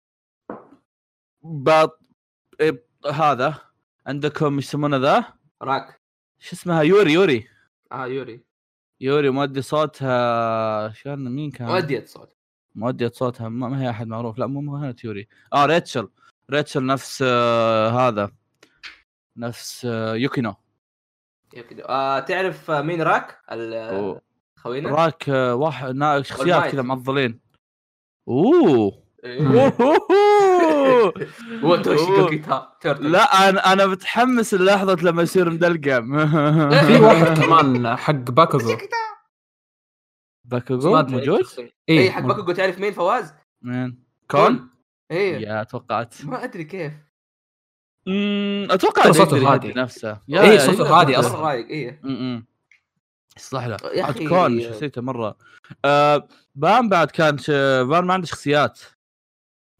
[1.42, 2.00] بط...
[3.12, 3.54] هذا.
[4.06, 5.24] عندكم يسمونه ذا؟
[5.62, 5.99] راك.
[6.40, 7.48] شو اسمها يوري يوري
[7.92, 8.40] آه يوري
[9.00, 12.36] يوري مؤدي صوتها كان مين كان؟ مؤدية صوت
[12.74, 16.08] مؤدية صوتها ما, هي أحد معروف لا مو كانت يوري آه ريتشل
[16.50, 18.32] ريتشل نفس آه هذا
[19.36, 20.54] نفس آه يوكينو
[21.52, 21.84] كده.
[21.88, 24.22] آه تعرف آه، مين راك؟ أوه.
[24.56, 26.72] خوينا؟ راك آه واحد شخصيات.
[26.72, 27.40] كذا معضلين
[28.28, 29.74] أوه إيه.
[31.62, 31.74] هو
[33.00, 36.28] لا أنا أنا متحمس للحظة لما يصير مدلقم
[36.86, 38.76] في واحد كمان حق باكوغو
[40.44, 41.02] باكوغو.
[41.02, 41.44] موجود؟
[41.88, 44.70] اي اي حق باكوغو تعرف مين فواز؟ مين؟ كون؟
[45.10, 45.36] إيه.
[45.48, 46.24] يا توقعت.
[46.24, 46.92] ما أدري كيف.
[48.08, 49.72] أمم، أتوقع صوته هادي.
[49.72, 50.18] نفسه.
[50.28, 51.40] يا- صوته هادي أصلاً.
[51.40, 52.46] رايق امم
[53.36, 53.76] يصلح له.
[53.94, 55.36] يا عاد كون شخصيته مرة.
[55.84, 57.50] آه بان بعد كان ش...
[57.90, 58.80] بان ما عنده شخصيات.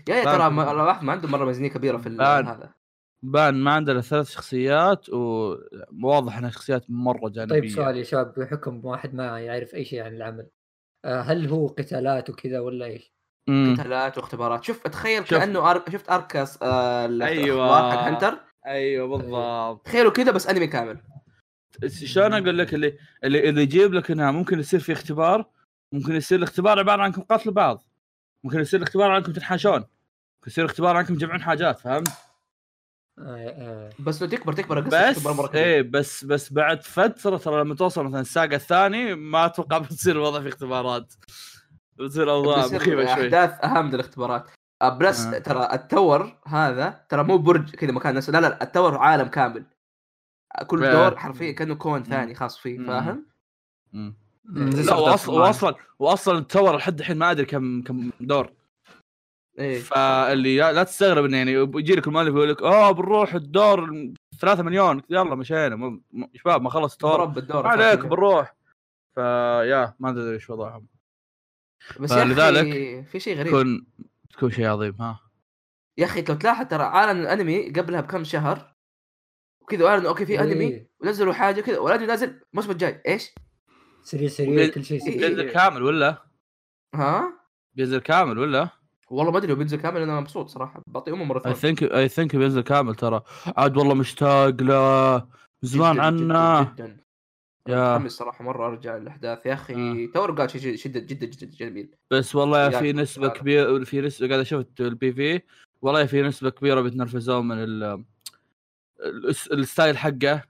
[0.08, 2.46] يا يا ترى ما الواحد ما عنده مرة ميزانية كبيرة في ال- بان.
[2.46, 2.74] هذا.
[3.22, 7.60] بان ما عنده إلا ثلاث شخصيات وواضح إنها شخصيات مرة جانبية.
[7.60, 10.46] طيب سؤال يا شباب بحكم واحد ما يعرف أي شيء عن العمل
[11.04, 13.12] آه، هل هو قتالات وكذا ولا إيش؟
[13.48, 14.64] قتالات واختبارات.
[14.64, 15.38] شوف تخيل شوف.
[15.38, 15.90] كأنه أرك...
[15.90, 17.06] شفت اركاس آه أيوة.
[17.06, 19.86] الاخبار حق هنتر؟ أيوه بالضبط.
[19.86, 21.00] تخيلوا كذا بس أنمي كامل.
[21.88, 25.44] شلون أقول لك اللي اللي اللي يجيب لك إنها ممكن يصير في اختبار
[25.92, 27.82] ممكن يصير الاختبار عبارة عنكم قتلوا بعض.
[28.44, 32.08] ممكن يصير الاختبار عنكم تنحاشون ممكن يصير اختبار عنكم تجمعون حاجات فهمت؟
[33.18, 34.92] آه، آه، بس لو تكبر تكبر بس.
[35.54, 40.40] إيه بس بس بعد فترة ترى لما توصل مثلا الساقة الثاني ما أتوقع بتصير الوضع
[40.40, 41.12] في اختبارات
[41.96, 44.50] بتصير أوضاع مخيفة شوي أحداث أهم من الاختبارات
[44.82, 45.38] آه، plus آه.
[45.38, 49.28] ترى ال tower هذا ترى مو برج كذا مكان نفسه لا لا ال tower عالم
[49.28, 49.64] كامل
[50.66, 50.90] كل.
[50.92, 52.86] دور حرفيا كأنه كون ثاني خاص فيه.
[52.86, 53.26] فاهم؟
[54.54, 55.34] زي لا واصلا.
[55.34, 58.52] واصلا واصلا ال tower لحد الحين ما أدري كم كم دور.
[59.58, 59.80] إيه.
[59.80, 64.08] فاللي لا تستغرب إنه يعني يجي لك المؤلف يقول لك آه بنروح الدور
[64.40, 65.02] 3 مليون.
[65.10, 65.76] يلا مشينا.
[65.76, 67.26] م- م- شباب ما خلص الدور.
[67.62, 68.56] ما عليك بنروح.
[69.14, 70.86] ف yeah ما أدري إيش وضعهم.
[72.00, 73.46] بس أخي في شيء غريب.
[73.46, 73.86] تكون
[74.32, 75.20] تكون شيء عظيم ها.
[75.98, 78.74] يا أخي لو تلاحظ ترى عالم الأنمي قبلها بكم شهر
[79.62, 83.02] وكذا اعلنوا أوكي في أنمي إيه، ونزلوا حاجة كذا والأنمي نازل الموسم الجاي.
[83.08, 83.30] إيش؟
[84.02, 85.28] سريع سريع كل شيء سريع.
[85.28, 86.22] بينزل كامل ولا؟
[86.94, 87.32] ها؟
[87.74, 88.68] بينزل كامل ولا؟
[89.10, 90.82] والله ما أدري لو بينزل كامل أنا مبسوط صراحة.
[90.86, 91.54] بعطيه أمه مرة اي ثانية.
[91.76, 93.22] think I think بينزل كامل ترى.
[93.56, 95.26] عاد والله مشتاق له
[95.62, 96.72] زمان جداً- عنه جدا.
[96.74, 97.00] جدا
[97.68, 97.94] yeah.
[97.94, 100.12] متحمس صراحة مرة أرجع الاحداث يا أخي آه.
[100.14, 101.94] Tower of God شيء جدا جدا جدا جميل.
[102.10, 103.28] بس والله yeah في نسبة.
[103.28, 105.40] كبيرة في نسبة قاعد أشوف ال PV
[105.82, 108.04] والله في نسبة كبيرة بيتنرفزون من ال
[109.24, 110.42] الس- ال style حقه.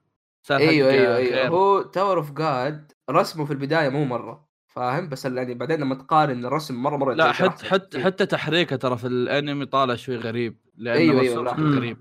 [0.50, 1.16] أيوه حقه أيوه أيوه.
[1.16, 1.48] غير.
[1.48, 6.44] هو Tower of God رسمه في البداية مو مرة فاهم؟ بس يعني بعدين لما تقارن
[6.44, 10.58] الرسم مرة مرة لا يتغير حتى حتى حتى تحريكه ترى في الأنمي طالع شوي غريب
[10.76, 11.74] لأنه أيوة، أيوة، مم.
[11.78, 11.98] غريب.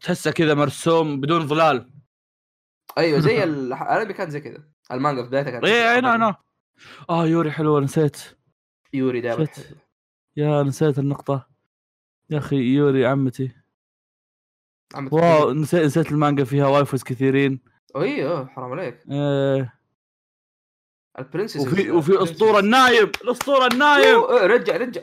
[0.00, 1.90] تحسه كذا مرسوم بدون ظلال.
[2.98, 4.62] أيوه زي ال- الأنمي كان زي كذا.
[4.92, 6.36] المانجا في بدايتها كانت أي أنا أنا
[7.10, 8.22] آه يوري حلوة نسيت.
[8.92, 9.46] يوري دائما.
[10.36, 11.48] يا نسيت النقطة.
[12.30, 13.52] يا أخي يوري عمتي.
[15.12, 17.60] واو نسيت نسيت المانجا فيها وايفوز كثيرين.
[17.96, 18.98] أيوه حرام عليك.
[19.12, 19.72] آه
[21.18, 24.14] البرنسس وفي وفي أسطورة النايم الأسطورة النايم.
[24.14, 25.00] أوه، رجع رجع.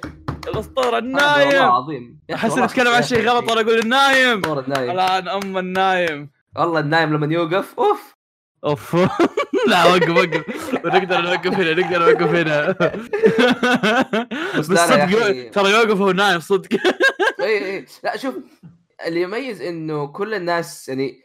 [0.47, 1.61] الأسطورة النايم.
[1.63, 4.37] عظيم يا أخي أحس نتكلم عن شيء غلط وأنا أقول النايم.
[4.39, 4.91] أسطورة النايم.
[4.91, 6.29] الآن أم النايم.
[6.57, 8.15] والله النايم لما يوقف أوف.
[8.65, 8.95] أوف.
[9.69, 10.73] لا وقف وقف.
[10.73, 12.71] نقدر نوقف هنا نقدر نوقف هنا.
[14.59, 15.51] بس صدق.
[15.51, 16.69] ترى يوقف وهو نايم صدق.
[17.39, 18.35] اي اي لا شوف
[19.07, 21.24] اللي يميز إنه كل الناس يعني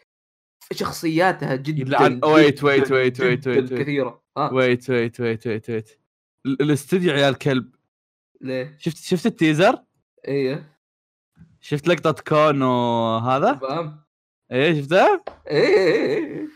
[0.73, 3.73] شخصياتها جدا يلعن- ويت- ويت- ويت- ويت- ويت-.
[3.75, 4.23] كثيرة.
[4.53, 6.01] ويت ويت ويت ويت ويت
[6.47, 7.75] ال- الاستديو عيال كلب.
[8.41, 9.79] ليه؟ شفت شفت ال teaser؟
[10.29, 10.77] إيه.
[11.61, 14.01] شفت لقطة كون وهذا؟ فاهم؟
[14.53, 16.49] إيه شفتها إيه إيه إيه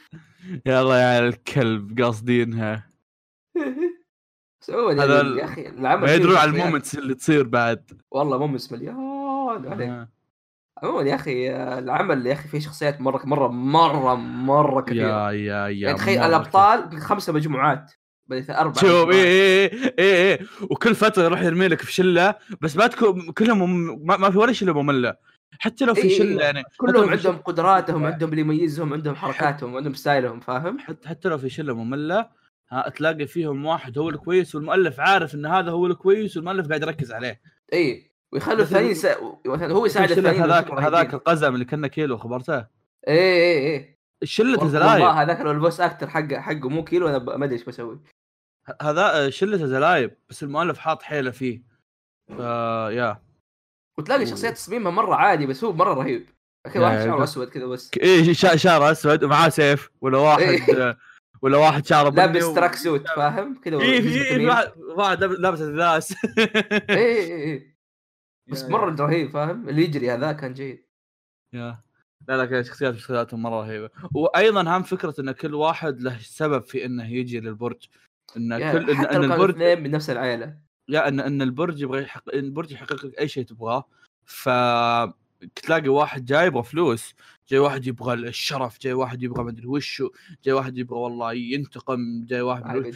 [0.66, 2.90] يلا يا عيال الكلب قاصدينها.
[4.72, 6.50] هذا يعني يا أخي العمل ما يدرون على.
[6.50, 8.00] ال moments اللي تصير بعد.
[8.10, 8.96] والله moments مليان
[9.68, 9.88] عليك.
[9.88, 10.08] آه.
[10.82, 15.68] عموما يا أخي العمل يا أخي فيه شخصيات مرة مرة مرة مرة كثيره يا يا
[15.68, 17.92] يا يعني تخيل الأبطال خمسة مجموعات
[18.26, 19.14] بديت أربع شوف مجموعات.
[19.14, 24.06] إيه إيه إيه وكل فترة يروح يرمي لك في شلة بس ما تكون كلهم مم...
[24.06, 25.16] ما, ما في ولا شلة مملة.
[25.58, 29.94] حتى لو في إيه، شلة يعني كلهم عندهم قدراتهم عندهم اللي يميزهم عندهم حركاتهم عندهم
[29.94, 32.28] ستايلهم فاهم؟ حتى حتى لو في شلة مملة
[32.70, 37.12] ها تلاقي فيهم واحد هو الكويس والمؤلف عارف إن هذا هو الكويس والمؤلف قاعد يركز
[37.12, 37.40] عليه.
[37.72, 38.96] اي ويخلوا الثانيين.
[39.46, 41.14] مثلا هو يساعد الثانيين هذاك هذاك.
[41.14, 42.66] القزم اللي كنا كيلو خبرته؟ اي
[43.08, 47.44] اي اي الشله والله زلايب هذاك لو البوس أكتر حقه حقه مو كيلو أنا ما
[47.44, 48.00] أدري إيش بسوي.
[48.82, 51.62] هذا شلة زلايب بس المؤلف حاط حيلة فيه.
[52.28, 52.38] ف
[52.90, 53.22] يا.
[53.98, 56.26] وتلاقي شخصيات تصميمها مرة عادي بس هو مرة رهيب.
[56.74, 57.90] يا- واحد شعره أسود كذا بس.
[58.00, 60.96] إيه شا- شعره أسود ومعاه سيف ولا واحد
[61.42, 64.48] ولا واحد شعره بني لابس تراك سوت فاهم؟ كذا إيه وجسمه في ثمين.
[64.96, 66.44] واحد لابس اداس اي
[66.90, 67.73] اي اي
[68.46, 70.86] بس مرة رهيب فاهم؟ اللي يجري هذا كان جيد.
[71.52, 71.82] يا.
[72.28, 73.90] لا لا شخصيات شخصياتهم مرة رهيبة.
[74.14, 77.88] وأيضا هم فكرة إن كل واحد له سبب في إنه يجي للبرج.
[78.36, 80.56] إن كل إن, إن البرج اثنين من نفس العائلة.
[80.88, 83.84] يا إن إن البرج يبغى يحقق البرج يحقق لك أي شيء تبغاه.
[84.24, 84.48] ف
[85.54, 87.14] تلاقي واحد جاي يبغى فلوس
[87.48, 90.10] جاي واحد يبغى الشرف جاي واحد يبغى مدري وشو
[90.44, 92.94] جاي واحد يبغى والله ينتقم جاي واحد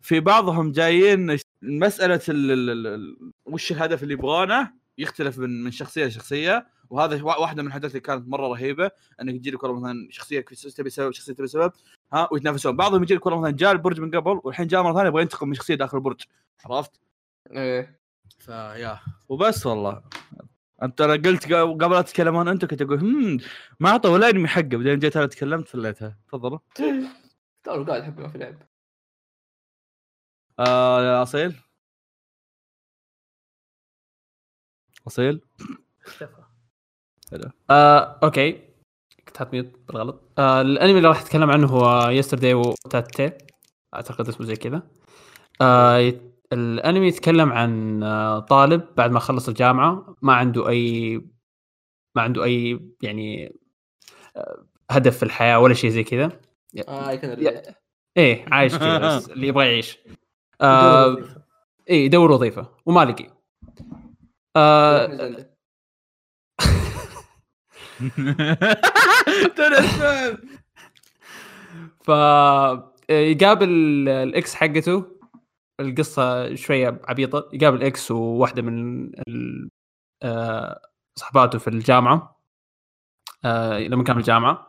[0.00, 3.16] في بعضهم جايين مسألة ال ال ال
[3.46, 6.66] وش الهدف اللي يبغانه يختلف من من شخصية لشخصية.
[6.90, 8.90] وهذا وا- واحدة من الحاجات اللي كانت مرة رهيبة
[9.22, 10.40] أنك تجي لك والله مثلا شخصية
[10.76, 11.72] تبي سبب شخصية تبي سبب
[12.12, 12.76] ها ويتنافسون.
[12.76, 15.48] بعضهم يجي لك والله مثلا جاء البرج من قبل والحين جاء مرة ثانية يبغى ينتقم
[15.48, 16.20] من شخصية داخل البرج.
[16.64, 17.00] عرفت؟
[17.50, 18.00] إيه.
[18.38, 20.02] فيا وبس والله.
[20.82, 23.38] أنت أنا قلت قبل لا تتكلمون أنت كنت أقول هم
[23.80, 24.62] ما اعطوا ولا أنمي حقه.
[24.62, 26.58] بعدين جيت أنا تكلمت فليتها تفضل.
[27.64, 28.54] تو قاعد احب ما في لعب
[30.58, 31.54] آه يا أصيل؟
[35.06, 35.40] اصيل
[36.06, 36.42] اختفى
[37.70, 38.52] آه، أوكي.
[39.28, 40.32] كنت حاط mute بالغلط.
[40.38, 43.32] آه، الأنمي اللي راح أتكلم عنه هو يسترداي أو أوتاتي
[43.94, 44.82] أعتقد اسمه زي كذا.
[45.60, 51.16] آه، يت- الأنمي يتكلم عن آه، طالب بعد ما خلص الجامعة ما عنده أي
[52.16, 53.52] ما عنده أي يعني
[54.36, 56.40] آه، هدف في الحياة ولا شيء زي كذا.
[56.88, 57.10] آه
[57.42, 57.74] يا-
[58.16, 59.98] إيه عايش كذا بس اللي يبغى يعيش.
[60.60, 61.16] آه،
[61.90, 63.30] إيه يدور وظيفة وما لقي
[64.56, 65.46] آه،.
[72.06, 72.08] ف
[73.10, 73.68] يقابل
[74.08, 75.04] الإكس حقته.
[75.80, 77.48] القصة شوية عبيطة.
[77.52, 79.70] يقابل إكس وواحدة من ال-
[80.22, 80.80] آه،
[81.18, 82.40] صحباته في الجامعة.
[83.44, 84.68] آه، لما كان في الجامعة.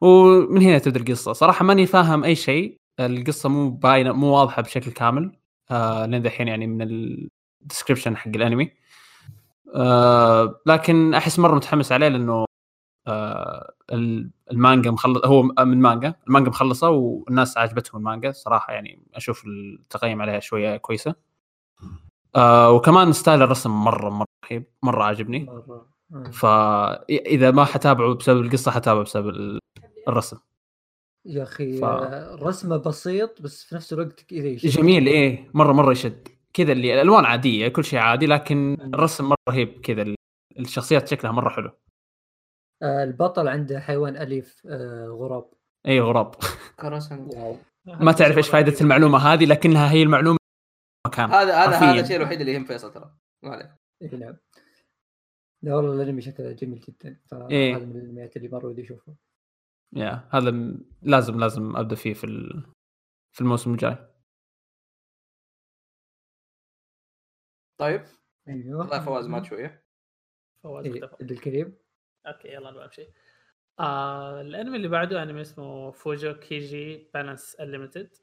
[0.00, 1.32] ومن هنا تبدأ القصة.
[1.32, 2.76] صراحة ماني فاهم أي شيء.
[3.00, 5.36] القصة مو باينة مو واضحة بشكل كامل.
[5.70, 6.82] آه، لين دحين يعني من
[7.62, 8.70] ال description حق الأنمي.
[9.74, 12.44] آه، لكن أحس مرة متحمس عليه لأنه
[13.06, 19.44] آه، ال- المانجا مخلص هو من مانجا المانجا مخلصة والناس عجبتهم المانجا صراحة يعني أشوف
[19.46, 21.14] التقييم عليها شوية كويسة.
[22.36, 25.46] آه وكمان ستايل الرسم مرة مرة رهيب مرة عاجبني.
[26.32, 29.58] فاذا ما حتابعه بسبب القصة حتابعه بسبب ال-
[30.08, 30.38] الرسم.
[31.26, 31.84] يا أخي ف-
[32.42, 34.68] رسمه بسيط بس في نفس الوقت كذا يشد.
[34.68, 36.28] جميل إيه مرة مرة يشد.
[36.52, 40.14] كذا اللي الألوان عادية كل شيء عادي لكن الرسم مرة رهيب كذا ال-
[40.58, 41.70] الشخصيات شكلها مرة حلو.
[42.82, 45.50] آه، البطل عنده حيوان أليف آه، غراب.
[45.86, 46.34] اي غراب.
[47.86, 50.38] ما تعرف إيش فائده المعلومة هذه لكنها هي المعلومة.
[51.06, 51.76] مكان هذا هذا.
[51.76, 53.14] هذا الشيء الوحيد اللي يهم فيصل ترى.
[53.42, 53.70] ما عليك.
[54.02, 54.36] إيه نعم.
[55.62, 57.74] لا والله الأنمي شكله جميل جدا فهذا إيه.
[57.76, 59.14] من الانميات اللي مرة ودي أشوفه.
[59.94, 60.50] يا هذا
[61.02, 62.72] لازم لازم أبدأ فيه في ال-
[63.32, 63.96] في الموسم الجاي.
[67.78, 68.04] طيب.
[68.48, 68.78] أيوه.
[68.78, 69.84] والله فواز مات شوية.
[70.62, 71.78] فواز إيه، عبد الكريم.
[72.26, 73.10] أوكي يلا نبغى شيء
[73.80, 78.16] آه الأنمي اللي بعده أنمي اسمه فوجو كيجي Balance Unlimited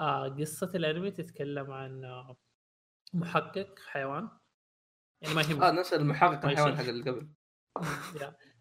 [0.00, 2.36] آه قصة الأنمي تتكلم عن آه
[3.14, 4.28] محقق حيوان.
[5.20, 6.76] يعني ما آه هي نفس المحقق الحيوان.
[6.76, 7.28] حق اللي قبل.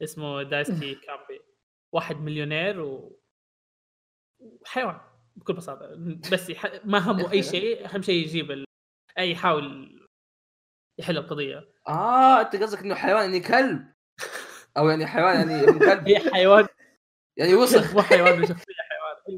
[0.04, 1.40] اسمه دايسكي كامبي.
[1.94, 3.20] واحد مليونير و
[4.66, 5.00] حيوان
[5.36, 5.96] بكل بساطة.
[6.32, 6.86] بس يح...
[6.86, 8.66] ما همه أي شيء أهم شيء يجيب ال...
[9.18, 9.98] أي يحاول
[11.00, 11.70] يحل القضية.
[11.88, 13.94] آه أنت قصدك إنه حيوان يعني كلب؟
[14.78, 16.68] أو يعني حيوان يعني كلب؟ هي حيوان.
[17.38, 18.44] يعني وسخ مو حيوان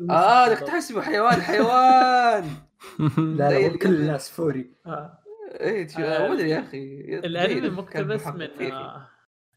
[0.10, 2.50] آه إنك تحسبه حيوان حيوان.
[3.38, 3.90] لا لا كل.
[3.90, 4.74] الناس فوري.
[4.86, 5.24] آه.
[5.52, 7.02] إيه آه، ما أدري يا أخي.
[7.20, 8.72] الأنمي مقتبس من.
[8.72, 9.10] آه،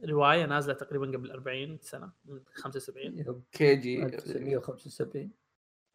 [0.04, 5.30] رواية نازلة تقريبا قبل 40 سنة من 75 يب، كيجي 1975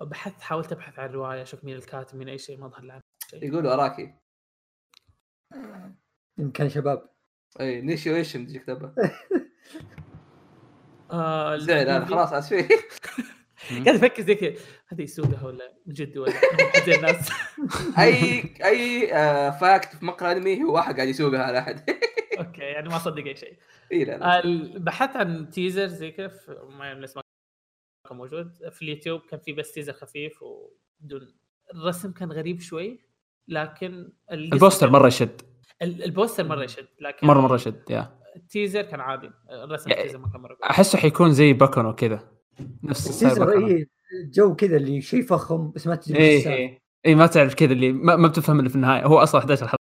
[0.01, 3.01] بحثت حاولت أبحث عن الروايه أشوف مين الكاتب مين أي شيء ما ظهر لي
[3.33, 4.13] يقولوا أراكي.
[6.39, 7.09] إن كان شباب.
[7.59, 8.93] اي نيشي ويش تجي كتابه
[11.11, 12.67] آه زعل أنا خلاص اسفين
[13.85, 14.53] قاعد أفكر زي كذا.
[14.87, 16.33] هذه يسوقها ولا من جد ولا
[16.85, 17.29] زي الناس؟
[17.97, 21.89] أي أي آه، فاكت في مقهى أنمي هو واحد قاعد يسوقها على أحد.
[22.45, 23.57] أوكي يعني ما اصدق أي شيء.
[23.91, 24.79] اي لا لا.
[24.79, 27.23] بحثت عن تيزر زي كيف ما يعني لسه ما
[28.09, 28.51] كان موجود.
[28.71, 31.35] في اليوتيوب كان في بس تيزر خفيف ودون
[31.75, 32.99] الرسم كان غريب شوي
[33.47, 35.41] لكن ال poster مرة يشد.
[35.81, 38.19] ال- ال poster مرة يشد لكن مرة مرة يشد يا.
[38.35, 40.57] ال teaser كان عادي الرسم يعني ال teaser ما كان مرة.
[40.63, 42.31] أحسه حيكون زي باكون وكذا
[42.83, 46.19] نفس ال teaser اي جو كذا اللي شيء فخم بس ما تدري.
[46.23, 49.05] اي اي ما تعرف كذا اللي ما, ما بتفهم اللي في النهاية.
[49.05, 49.77] هو أصلا 11 حلقه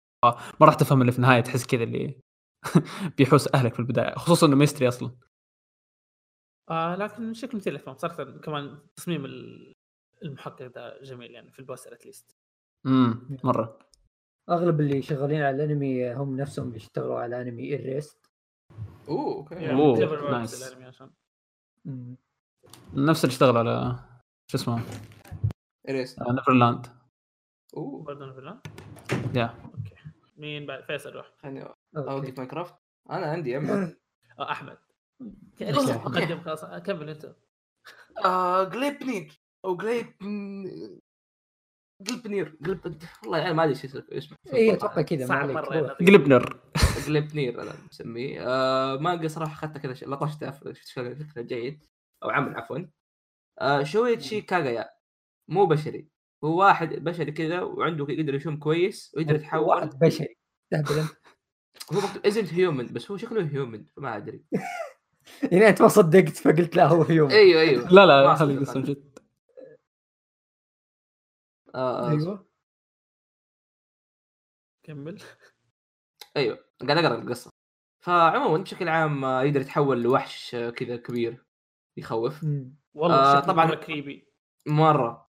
[0.60, 2.20] ما راح تفهم اللي في النهاية تحس كذا اللي
[3.18, 5.11] بيحوس أهلك في البداية خصوصا إنه mystery أصلا.
[6.70, 9.72] آه لكن شكل مثير للاهتمام صراحة كمان تصميم ال-
[10.22, 12.37] المحقق ده جميل يعني في البوستر اتليست
[12.87, 13.79] امم مرة.
[14.50, 18.26] أغلب اللي شغالين على الأنمي هم نفسهم بيشتغلوا على انمي الريست
[19.09, 19.72] أوه أوكي.
[19.72, 20.62] أوه، نايس.
[20.68, 21.11] الانمي عشان
[22.94, 23.98] نفس اللي اشتغل على
[24.50, 24.83] شو اسمه؟
[25.88, 26.87] اريس آه، نيفرلاند
[27.76, 28.02] أوه.
[28.02, 28.61] برضه فيلان
[29.35, 29.94] يا أوكي.
[30.37, 31.68] مين بعد؟ فيصل روح خليني.
[31.96, 32.74] اوقف ماينكرافت
[33.11, 33.96] أنا عندي اما
[34.38, 34.78] آه أحمد.
[35.61, 37.37] ليش مقدم خلاص كمل أنت.
[38.24, 40.06] آه جليبنير أو جليب
[42.02, 45.70] جلبنير جلب والله يعني ما أدري إيش اسمه اي أتوقع كذا ما عليك.
[45.72, 45.96] يعني.
[46.00, 46.61] جلبنر
[47.06, 48.40] جليبنير أنا مسميه.
[48.48, 51.85] آه مانجا صراحة اخذتها كذا ش- لطشتها في- شغل فكرة جيد.
[52.22, 52.78] أو عمل عفوا.
[53.61, 54.90] آه شويتشي كاغايا.
[55.50, 56.09] مو بشري.
[56.44, 59.64] هو واحد بشري كذا وعنده يقدر يشم كويس ويقدر يتحول.
[59.64, 60.37] واحد بشري.
[60.72, 61.04] تهبل
[61.92, 64.44] هو مكتوب ازنت هيومن بس هو شكله هيومن فما ادري
[65.42, 68.84] يعني انت ما صدقت فقلت لا هو هيوم أيوه أيوه لا لا قصه أنا.
[68.86, 69.18] جد
[71.74, 72.46] آه آه أيوه
[74.82, 75.22] كمل
[76.36, 76.58] أيوه
[76.88, 77.50] قاعد اقرا القصة
[78.00, 81.44] فعموما بشكل عام آه، يقدر يتحول لوحش آه، كذا كبير
[81.96, 82.42] يخوف.
[82.94, 83.74] والله آه، آه طبعاً.
[83.74, 84.28] كريبي
[84.66, 85.30] مره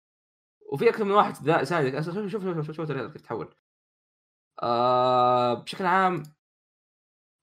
[0.72, 3.56] وفي أكثر من واحد ساعدك أصلاً شوف شوف شوف شوف, شوف الرياضة كيف تتحول
[4.64, 6.24] آه بشكل عام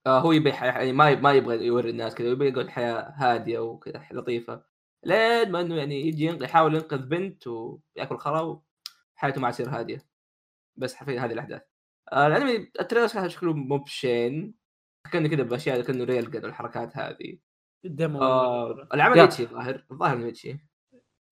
[0.07, 3.59] آه هو يبي حياة يعني ما ما يبغى يوري الناس كذا يبي يقعد حياة هادية
[3.59, 4.63] وكذا لطيفة
[5.05, 8.61] لين ما إنه يعني يجي ينق- يحاول ينقذ بنت ويأكل خرا
[9.15, 10.05] وحياته ما تصير هادية.
[10.75, 11.61] بس حرفيا هذه الأحداث.
[12.11, 14.53] آه الانمي ال trailer كان شكله مو بشين
[15.11, 17.37] كان كذا بأشياء كأنه real قد الحركات هذه.
[17.85, 19.21] الديمو آه العمل yeah.
[19.23, 20.57] ecchi الظاهر الظاهر إنه ecchi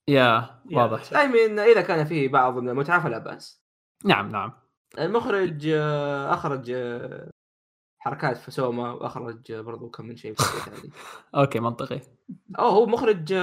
[0.09, 1.03] yeah واضح.
[1.03, 1.13] شيء.
[1.17, 3.63] دائما إذا كان فيه بعض من المتعة فلا بأس.
[4.05, 4.53] نعم نعم.
[4.99, 7.29] المخرج آه، أخرج آه،
[7.99, 10.35] حركات في سوما وأخرج آه، برضو كم من شيء
[11.35, 12.01] okay منطقي.
[12.59, 13.33] أو هو مخرج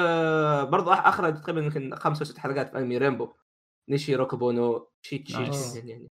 [0.70, 3.32] برضو أخرج تقريبا يمكن خمس أو ست حلقات في أنمي ريمبو.
[3.90, 5.76] نيشي روكوبونو شيتشي nice.
[5.76, 6.08] يعني, يعني.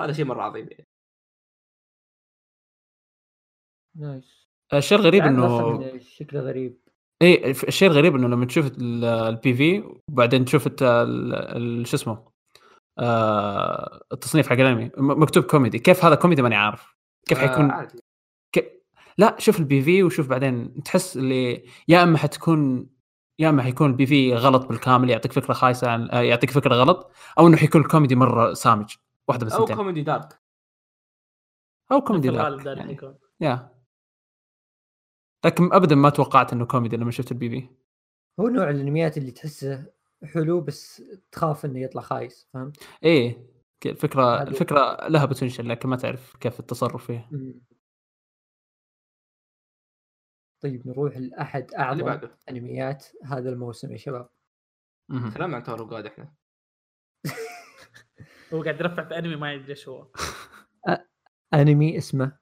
[0.00, 0.86] هذا شيء مرة عظيم يعني.
[3.96, 4.48] nice.
[4.74, 6.78] الشيء الغريب إنه شكله غريب.
[7.22, 11.96] اي الشيء الغريب إنه لما تشوف ال- ال PV وبعدين تشوف الت- ال- ال- شو
[11.96, 12.31] اسمه؟
[12.98, 14.90] آه التصنيف حق الأنمي.
[14.96, 15.78] مكتوب كوميدي.
[15.78, 16.96] كيف هذا كوميدي ماني عارف.
[17.26, 18.02] كيف آه، حيكون عادي.
[18.52, 18.82] ك...
[19.18, 20.82] لا شوف ال PV وشوف بعدين.
[20.82, 22.90] تحس اللي يا إما حتكون
[23.38, 27.12] يا إما حيكون ال PV غلط بالكامل يعطيك فكرة خايسة عن آه، يعطيك فكرة غلط
[27.38, 28.94] أو إنه حيكون الكوميدي مرة سامج.
[29.28, 30.40] واحدة من أو كوميدي dark.
[31.92, 33.18] أو كوميدي dark اللي يعني.
[33.40, 33.72] yeah.
[35.44, 37.68] لكن ابدا ما توقعت إنه كوميدي لما شفت ال PV.
[38.40, 39.86] هو نوع الأنميات اللي تحسه
[40.24, 43.46] حلو بس تخاف إنه يطلع خايس فهمت؟ إيه
[43.86, 47.30] الفكرة الفكرة لها potential لكن ما تعرف كيف التصرف فيها.
[50.62, 52.38] طيب نروح لأحد اللي أعظم بعده.
[52.48, 54.28] أنميات هذا الموسم يا شباب.
[55.10, 56.34] تكلمنا عن تورو جاد إحنا.
[58.54, 60.08] هو قاعد يرفع في أنمي ما يدري إيش هو.
[61.54, 62.38] أنمي اسمه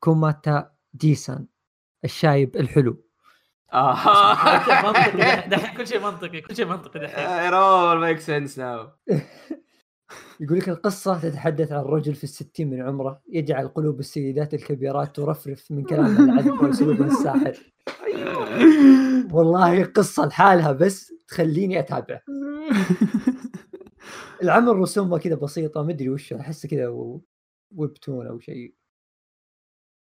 [0.00, 1.46] كوماتا ديسان
[2.04, 3.04] الشايب الحلو.
[3.72, 5.48] منطقي.
[5.50, 7.50] دحين كل شيء منطقي كل شيء منطقي دحين.
[7.50, 8.88] It all makes sense now.
[10.40, 15.70] يقول لك القصة تتحدث عن رجل في الستين من عمره يجعل قلوب السيدات الكبيرات ترفرف
[15.70, 17.72] من كلامه العذب وأسلوبه الساحر.
[19.34, 22.20] والله قصة لحالها بس تخليني أتابع.
[24.42, 26.88] العمل رسومه كذا بسيطة مدري وش أحسه كذا
[27.76, 28.74] ويبتون أو شيء.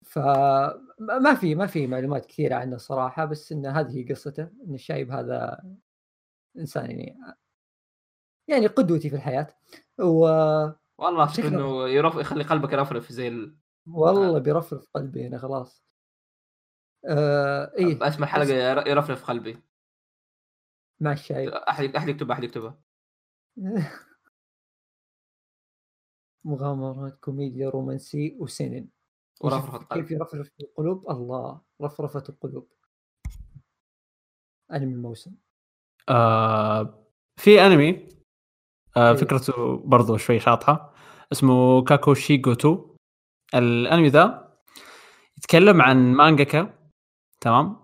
[0.10, 4.74] فما ما في ما في معلومات كثيرة عنه صراحة بس إن هذه هي قصته إن
[4.76, 5.62] الشايب هذا
[6.58, 7.18] إنسان يعني
[8.48, 9.48] يعني قدوتي في الحياة.
[10.00, 10.20] و
[10.98, 13.58] والله أشوف إنه يرف يخلي قلبك يرفرف زي ال...
[13.88, 15.84] والله بيرفرف قلبي أنا خلاص.
[17.06, 18.08] آه إيه.
[18.08, 19.58] اسم الحلقة ير- يرفرف قلبي.
[21.00, 22.82] مع الشاي أحد أحد يكتبها أحد يكتبها.
[26.46, 28.88] مغامرات كوميديا رومانسي وسنن.
[29.40, 32.68] ورفرفة كيف قلب يرفرف القلوب؟ الله رفرفة القلوب.
[34.72, 35.36] أنمي الموسم.
[36.10, 37.06] آه
[37.38, 38.08] في أنمي
[38.98, 39.16] آه أيوه.
[39.16, 40.94] فكرته برضو شوي شاطحة.
[41.32, 42.96] اسمه كاكوشي جوتو
[43.56, 44.56] الأنمي ذا
[45.38, 46.92] يتكلم عن مانجاكا
[47.42, 47.78] تمام.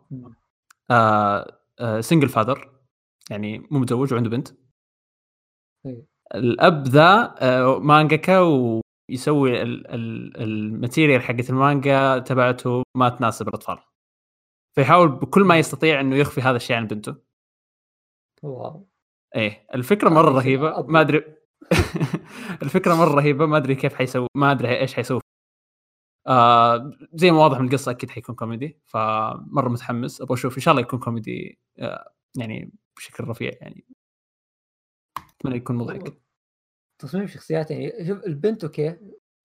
[0.91, 2.79] آه آه single father
[3.29, 4.47] يعني مو متزوج وعنده بنت.
[5.85, 6.05] أيوه.
[6.35, 13.77] الأب ذا آه مانجاكا ويسوي ال- ال- ال material حقت المانجا تبعته ما تناسب الأطفال.
[14.75, 17.15] فيحاول بكل ما يستطيع إنه يخفي هذا الشيء عن بنته.
[18.43, 18.89] واو.
[19.35, 20.83] إيه الفكرة مرة هذا شيء رهيبة.
[20.87, 21.23] ما أدري.
[22.63, 23.45] الفكرة مرة رهيبة.
[23.45, 25.21] ما أدري كيف حيسوي ما أدري إيش حيسوي.
[26.27, 28.79] آه زي ما واضح من القصة أكيد حيكون كوميدي.
[28.85, 30.21] فمرة متحمس.
[30.21, 33.85] أبغى أشوف إن شاء الله يكون كوميدي آه يعني بشكل رفيع يعني.
[35.39, 36.24] أتمنى يكون مضحك.
[37.01, 38.97] تصميم شخصيات يعني شوف البنت okay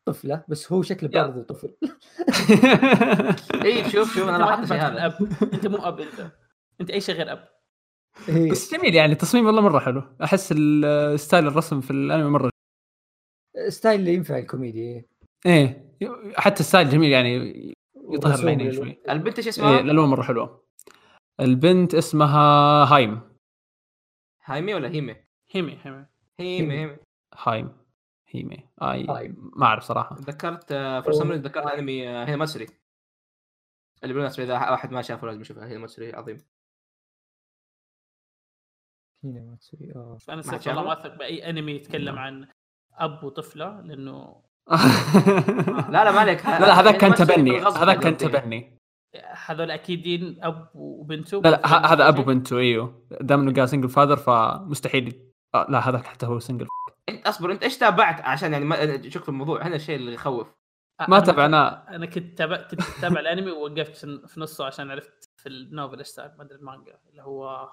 [0.08, 1.10] طفلة بس هو شكله.
[1.26, 1.76] برضه طفل.
[3.64, 5.06] اي شوف شوف أنا لاحظت شيء هذا.
[5.06, 5.28] أب.
[5.54, 6.32] أنت مو أب أنت.
[6.80, 7.48] أنت أي شيء غير أب.
[8.28, 8.50] إيه.
[8.50, 10.02] بس جميل يعني التصميم والله مرة حلو.
[10.24, 12.50] أحس ال- style الرسم في الأنمي مرة
[13.68, 15.04] ستايل اللي ينفع الكوميديا.
[15.46, 15.90] إيه.
[16.36, 17.74] حتى الستايل جميل يعني
[18.10, 19.00] يطهر العينين شوي.
[19.10, 20.64] البنت إيش إيه اسمها؟ الألوان مرة حلوة.
[21.40, 23.20] البنت اسمها هايم.
[24.44, 25.16] هايمي ولا هيمي؟
[25.50, 26.06] هيمي هيمي.
[26.40, 26.96] هيمي هيمي.
[27.34, 27.72] هايم
[28.28, 28.68] هيمي.
[28.82, 29.50] آي هايم.
[29.56, 30.16] ما أعرف صراحة.
[30.16, 30.72] تذكرت
[31.04, 32.66] فور سم تذكرت أنمي آه، هي مصري
[34.02, 36.38] اللي بالمناسبة إذا واحد ما شافه لازم يشوفها هي مصري عظيم.
[39.24, 40.18] هنا تسوي آه.
[40.20, 40.94] فانا ما صرت والله الله.
[40.94, 42.48] ما اثق بأي أنمي يتكلم عن
[42.92, 44.42] أب وطفلة لأنه
[45.92, 46.46] لا لا ما عليك.
[46.46, 47.60] لا لا هذاك كان مصري تبني.
[47.60, 48.16] هذاك كان.
[48.16, 48.76] تبني.
[49.46, 51.40] هذول اكيدين أب وبنته.
[51.40, 53.06] لا لا هذا ابو بنته إيوه.
[53.20, 55.30] دام إنه قال single father فمستحيل.
[55.54, 56.66] آه لا هذاك حتى هو single
[57.08, 60.54] اصبر انت إيش تابعت؟ عشان يعني ما شوف الموضوع هنا الشيء اللي يخوف.
[61.08, 61.88] ما أنا- تابعناه.
[61.88, 66.06] أنا كنت تابع كنت اتابع الأنمي ووقفت في نصه عشان عرفت في ال novel إيش
[66.06, 67.70] صار ما أدري المانجا اللي هو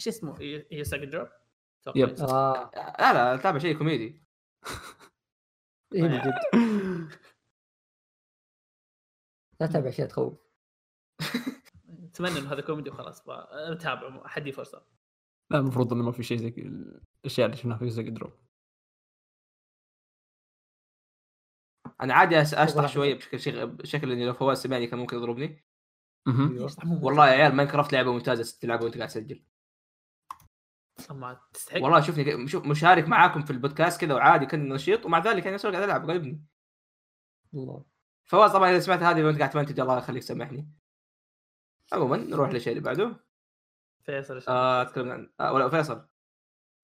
[0.00, 0.40] إيش اسمه؟
[0.72, 1.28] Usagi Drop
[1.96, 2.14] yep.
[2.20, 2.70] آه.
[3.00, 4.22] لا لا تابع شيء كوميدي.
[5.94, 6.32] اي من جد.
[9.60, 10.38] لا تتابع اشياء تخوف.
[12.04, 14.86] أتمنى إنه هذا كوميدي وخلاص أتابعه حدي فرصه
[15.50, 16.48] لا المفروض إنه ما في شيء زي
[17.24, 18.32] الأشياء اللي شفناها في زي Drop
[22.00, 22.86] أنا عادي أشطح.
[22.86, 25.64] شوية بشكل شيء بشكل إني لو فواز سمعني كان ممكن يضربني.
[27.02, 29.44] والله يا عيال ماينكرافت لعبة ممتازة تلعبها وأنت قاعد تسجل.
[31.52, 31.82] تستحق.
[31.82, 35.74] والله شوفني شوف مشارك معاكم في البودكاست كذا وعادي كنت نشيط ومع ذلك أنا قاعد
[35.74, 36.44] ألعب غالبني
[37.54, 37.84] الله.
[38.24, 40.68] فواز طبعا إذا سمعت هذه وأنت قاعد تمنتج الله يخليك سامحني.
[41.92, 43.24] عموما نروح للشيء اللي بعده.
[44.02, 46.06] فيصل آه تكلمنا عن آه ولا فيصل.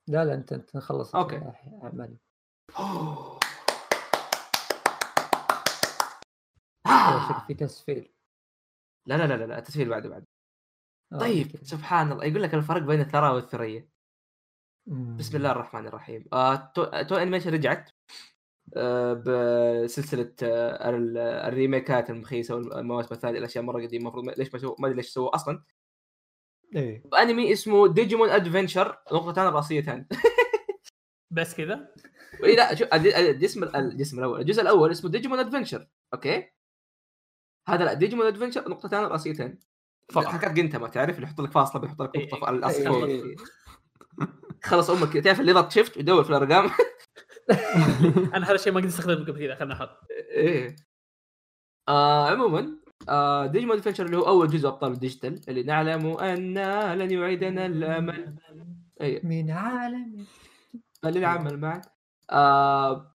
[0.08, 1.52] لا لا أنت أنت خلص okay.
[1.84, 2.16] أعمالي
[2.78, 3.40] آه.
[6.76, 6.79] شكل
[7.46, 8.12] في تسفيل
[9.06, 10.24] لا لا لا لا, لا التسجيل بعده بعد.
[11.12, 11.64] آه، طيب okay.
[11.64, 12.24] سبحان الله.
[12.24, 13.88] يقول لك الفرق بين الثرى والثريا.
[14.86, 16.24] بسم الله الرحمن الرحيم.
[16.32, 17.90] آه Toei, Toei Animation رجعت.
[18.76, 24.76] آه بسلسلة آه ال- الريميكات المخيسة والمواسم الثانية الأشياء مرة قديمة المفروض ليش ما سووا
[24.78, 25.64] ما أدري ليش سووا أصلا.
[26.76, 27.02] إيه.
[27.04, 30.06] بانمي اسمه Digimon Adventure نقطتان رئيسيتان
[31.36, 31.94] بس كذا؟
[32.44, 34.40] اي لا شوف الجسم الجسم الأول.
[34.40, 36.50] الجزء الأول اسمه Digimon Adventure okay؟
[37.74, 39.58] هذا لا Digimon Adventure نقطتان رئيسيتين.
[40.12, 40.26] فقط.
[40.26, 43.36] حركات جنتما تعرف اللي يحط لك فاصلة بيحط لك نقطة في الاصل إيه.
[43.36, 43.46] فوق
[44.62, 45.16] خلص أمك.
[45.16, 46.70] تعرف اللي يضغط shift ويدور في الأرقام؟
[48.34, 49.90] أنا هذا الشيء ما قد استخدمه قبل كذا خلنا نحط.
[50.30, 50.76] إيه.
[51.88, 52.76] آه عموما
[53.08, 56.54] آه Digimon Adventure اللي هو أول جزء أبطال الديجيتال اللي نعلم أن
[56.98, 58.36] لن يعيدنا الأمل.
[59.00, 60.26] اي من عالم.
[61.02, 61.82] بل العمل معا.
[62.30, 63.14] آه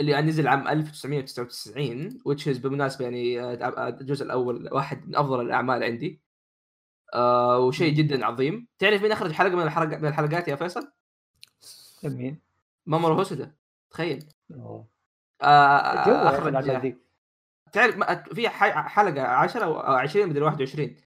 [0.00, 5.16] اللي يعني نزل عام 1999 which is بالمناسبة يعني آه، آه، الجزء الأول واحد من
[5.16, 6.22] أفضل الأعمال عندي
[7.14, 10.92] آه وشيء جدا عظيم تعرف مين أخرج حلقة من الحلقات من الحلقات يا فيصل؟
[12.04, 12.40] مين؟
[12.86, 13.54] مامورو هوسودا
[13.90, 14.88] تخيل أوه.
[15.42, 15.76] آه
[16.28, 16.98] أخي أخرج دي.
[17.72, 17.96] تعرف
[18.34, 20.96] في حلقة 10 أو 20 مدري 21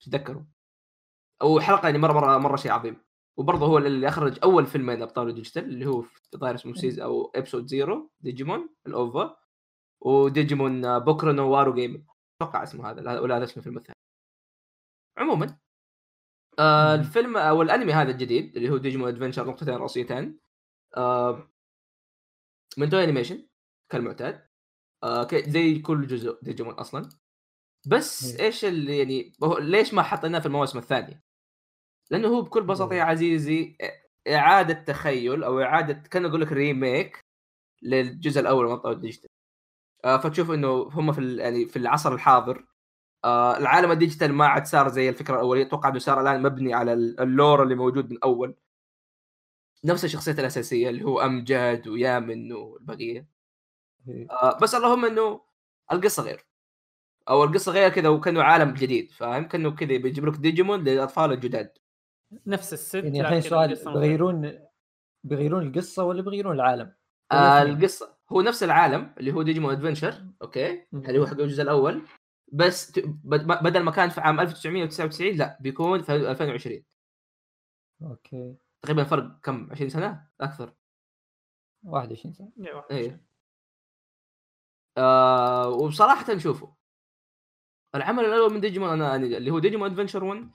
[0.00, 0.42] تتذكروا
[1.42, 3.05] أو حلقة يعني مرة مرة مرة شيء عظيم
[3.38, 7.32] وبرضه هو اللي أخرج أول فيلمين أبطال ديجيتال اللي هو في ظاهر اسمه سيز أو
[7.34, 9.36] episode zero ديجيمون ال OVA
[10.00, 12.06] وديجيمون آه، Bokura no War Game
[12.42, 13.96] أتوقع اسمه هذا لا- ولا هذا اسم الفيلم الثاني
[15.18, 15.58] عموما
[16.58, 16.94] آه.
[16.94, 20.40] الفيلم أو الانمي هذا الجديد اللي هو ديجيمون Adventure نقطتين رأسيتين
[20.96, 21.50] آه
[22.78, 23.48] من Toei Animation
[23.92, 24.48] كالمعتاد
[25.04, 27.08] آه زي كل جزء ديجيمون أصلا
[27.86, 28.36] بس.
[28.40, 31.25] إيش اللي يعني ليش ما حطيناه في المواسم الثانية؟
[32.10, 33.76] لأنه هو بكل بساطة يا عزيزي
[34.28, 37.20] إعادة تخيل أو إعادة كان أقول لك remake
[37.82, 39.28] للجزء الأول من أبطال الديجيتال.
[40.04, 42.66] آه فتشوف إنه هم في يعني في العصر الحاضر
[43.24, 46.92] آه العالم الديجيتال ما عاد صار زي الفكرة الأولية أتوقع إنه صار الآن مبني على
[46.92, 48.56] ال- ال lore اللي موجود من أول.
[49.84, 53.26] نفس الشخصيات الأساسية اللي هو امجد ويامن والبقية.
[54.08, 54.26] إيه.
[54.30, 55.40] آه بس اللهم إنه
[55.92, 56.46] القصة غير.
[57.28, 61.78] أو القصة غير كذا وكأنه عالم جديد فاهم؟ كأنه كذا بيجيب لك ديجيمون للأطفال الجداد.
[62.46, 64.58] نفس الست يعني الحين سؤال القصة بيغيرون
[65.24, 66.94] بيغيرون القصة ولا بيغيرون العالم؟
[67.32, 71.00] آه؟ القصة هو نفس العالم اللي هو ديجيمون Adventure أوكي؟ مم.
[71.06, 72.02] اللي هو حق الجزء الأول.
[72.52, 76.82] بس بدل ما كان في عام 1999 لا بيكون في 2020
[78.02, 78.56] أوكي.
[78.82, 80.74] تقريبا فرق كم؟ 20 سنة؟ أكثر.
[81.82, 82.50] 21 سنة.
[82.58, 83.26] واحد إيه.
[84.98, 86.74] آه وبصراحه نشوفه
[87.94, 90.50] العمل الأول من ديجيمون أنا أنا- اللي هو ديجيمون Adventure 1 آه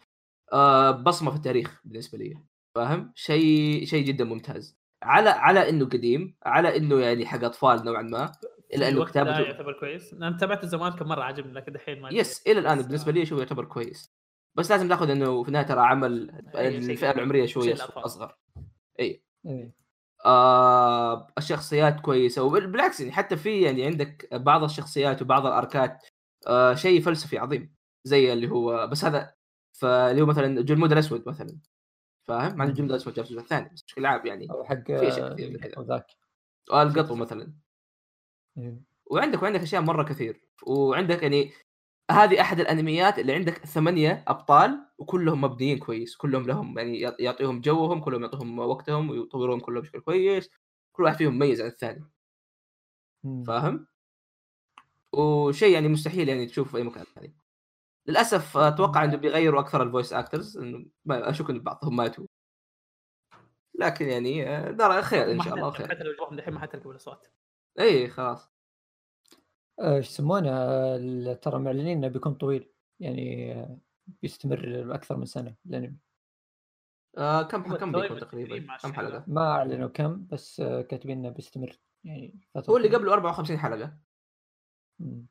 [1.03, 2.37] بصمة في التاريخ بالنسبة لي
[2.75, 4.77] فاهم؟ شيء شيء جدا ممتاز.
[5.03, 8.31] على على إنه قديم على إنه يعني حق أطفال نوعا ما
[8.73, 10.13] إلا إنه كتابته يعتبر كويس.
[10.13, 13.13] أنا تابعته زمان كان مرة عجبني لكن دحين ما يس إلى الآن بس، بالنسبة آه،
[13.13, 14.13] لي اشوفه يعتبر كويس.
[14.55, 17.73] بس لازم تاخذ إنه في النهاية ترى عمل الفئه العمرية شوية.
[17.73, 18.37] أصغر.
[18.99, 19.23] إيه
[20.25, 22.43] آه الشخصيات كويسة.
[22.43, 26.05] وبالعكس يعني حتى في يعني عندك بعض الشخصيات وبعض الأركات
[26.47, 27.75] آه شيء فلسفي عظيم.
[28.03, 29.33] زي اللي هو بس هذا
[29.71, 31.57] فاللي هو مثلا جلمود الأسود مثلا
[32.23, 35.07] فاهم؟ مع إن الجلمود الأسود في الجزء الثاني بس بشكل عام يعني أو حق في
[35.07, 35.67] أشياء آه، كثير كذا.
[35.67, 36.05] القطو ذاك.
[36.71, 37.53] آه، القطو مثلا.
[38.57, 38.81] إيه.
[39.05, 40.47] وعندك وعندك أشياء مرة كثير.
[40.67, 41.51] وعندك يعني
[42.11, 46.15] هذه أحد الأنميات اللي عندك ثمانية أبطال وكلهم مبنيين كويس.
[46.15, 50.49] كلهم لهم يعني يع- يعطيهم جوهم كلهم يعطيهم وقتهم ويطورون كلهم بشكل كويس.
[50.91, 52.05] كل واحد فيهم مميز عن الثاني.
[53.47, 53.87] فاهم؟
[55.13, 57.35] وشيء يعني مستحيل يعني تشوفه في أي مكان ثاني.
[58.07, 62.27] للأسف أتوقع إنه بيغيروا أكثر ال voice actors إنه ما اشك ان بعضهم ماتوا.
[63.79, 65.87] لكن يعني آه، دار خير إن شاء الله خير.
[65.89, 67.27] حتى لو جابهم دحين ما حتركب الأصوات.
[67.79, 68.51] إي خلاص.
[69.79, 72.71] آه، إيش يسمونه آه، ال- ترى معلنين إنه بيكون طويل.
[72.99, 73.77] يعني آه،
[74.21, 75.97] بيستمر أكثر من سنة الانمي
[77.17, 81.79] آه كم كم بيكون تقريبا؟ كم حلقة؟ ما أعلنوا كم بس آه، كاتبين إنه بيستمر.
[82.03, 82.39] يعني
[82.69, 82.95] هو اللي.
[82.95, 83.97] قبله 54 حلقة.
[84.99, 85.27] مم.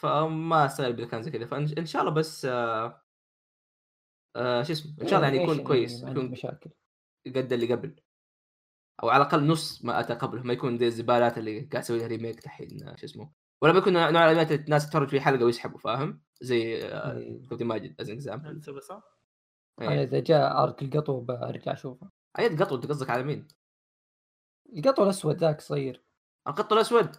[0.00, 1.46] فما أستغرب إذا كان زي كذا.
[1.46, 3.02] فإن إن شاء الله بس آه
[4.36, 6.70] آه شو اسمه إن شاء الله يعني إيه، يكون ليش كويس يكون مشاكل.
[7.26, 8.00] قد اللي قبل.
[9.02, 12.06] أو على الأقل نص ما أتى قبله ما يكون دي الزبالات اللي قاعد يسوي لها
[12.06, 13.32] remake دحين شو اسمه.
[13.62, 17.48] ولا بيكون نوع الأنميات اللي الناس تتفرج في حلقة ويسحبوا فاهم؟ زي آه إيه.
[17.48, 19.02] كابتن ماجد as example تسوي؟
[19.80, 22.10] أنا إذا جاء arc القطو برجع أشوفه.
[22.38, 23.48] أي قطو أنت قصدك على مين؟
[24.76, 26.04] القطو الأسود ذاك صغير.
[26.48, 27.16] القط الأسود؟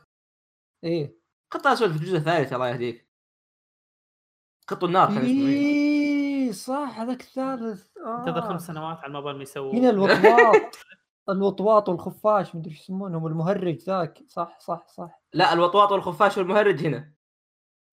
[0.84, 1.19] إيه.
[1.54, 3.10] القط الاسود في الجزء الثالث الله يهديك
[4.68, 5.48] قط النار كان اسمه إيه.
[5.48, 8.50] إيه صح هذاك الثالث انتظر آه.
[8.50, 10.76] خمس سنوات على ما بال ما يسووا هنا الوطواط
[11.30, 17.14] الوطواط والخفاش مدري إيش يسمونهم المهرج ذاك صح صح صح لا الوطواط والخفاش والمهرج هنا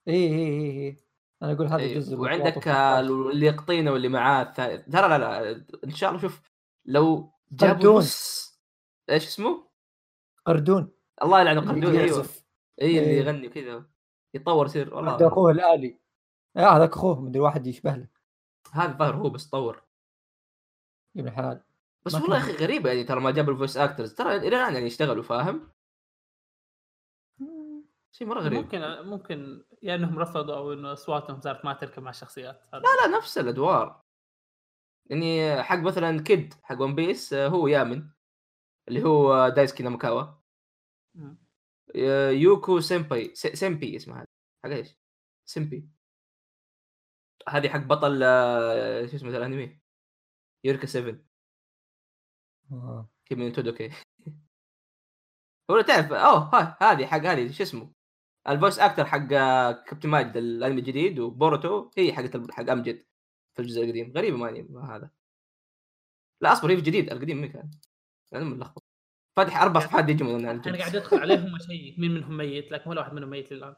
[0.08, 0.96] إيه إيه إيه, إيه.
[1.42, 3.00] أنا أقول هذا إيه، جزء الوطواط وعندك آه،.
[3.00, 6.40] اللي يقطينه واللي معاه الثالث ترى لا لا إن شاء الله شوف
[6.84, 8.02] لو جابوا قردون.
[9.10, 9.68] إيش اسمه؟
[10.46, 10.92] قردون
[11.22, 12.26] الله اللي قردون أيوه.
[12.82, 13.18] اي اللي إيه.
[13.18, 13.84] يغني كذا
[14.34, 15.98] يتطور يصير هذا والله أخوه الآلي.
[16.56, 18.08] آه هذاك أخوه مدري واحد يشبه له.
[18.72, 19.82] هذا الظاهر هو بس طور.
[21.14, 21.62] يا ابن الحلال
[22.06, 24.74] بس والله يا أخي غريبه يعني ترى ما جابوا ال voice actors ترى إلى الان
[24.74, 25.70] يعني يشتغلوا فاهم؟
[28.12, 28.58] شيء مرة غريب.
[28.58, 32.66] ممكن ممكن يا إنهم رفضوا أو إنه أصواتهم صارت ما تركب مع الشخصيات.
[32.74, 34.00] هذا لا لا نفس الأدوار.
[35.10, 38.08] يعني حق مثلا كيد حق One Piece آه، هو يامن
[38.88, 40.24] اللي هو دايسكي نامكاوا
[42.30, 44.26] يوكو سيمباي س- سيمبي اسمها هذه
[44.64, 44.96] حق إيش؟
[45.44, 45.88] سيمبي.
[47.48, 49.80] هذه حق بطل آه، شو اسمه الأنمي؟
[50.64, 51.18] يوركا 7
[52.72, 53.10] آه.
[53.24, 53.90] كيمين تودوكي
[55.70, 57.92] ولا تعرف أوه ها هذه حق هذه شو اسمه؟
[58.48, 63.06] الفويس أكتر حق آه، كابتن ماجد الأنمي الجديد وبوروتو هي ال- حق أمجد
[63.54, 64.12] في الجزء القديم.
[64.16, 65.10] غريبة ما ما هذا.
[66.40, 67.70] لا أصبر هي في الجديد القديم مين كان؟
[68.34, 68.85] أنا ملخبط.
[69.36, 72.90] فاتح أربع صفحات ديجيمون أنا أنا قاعد أدخل عليهم أ check مين منهم ميت لكن
[72.90, 73.76] ولا واحد منهم ميت للآن.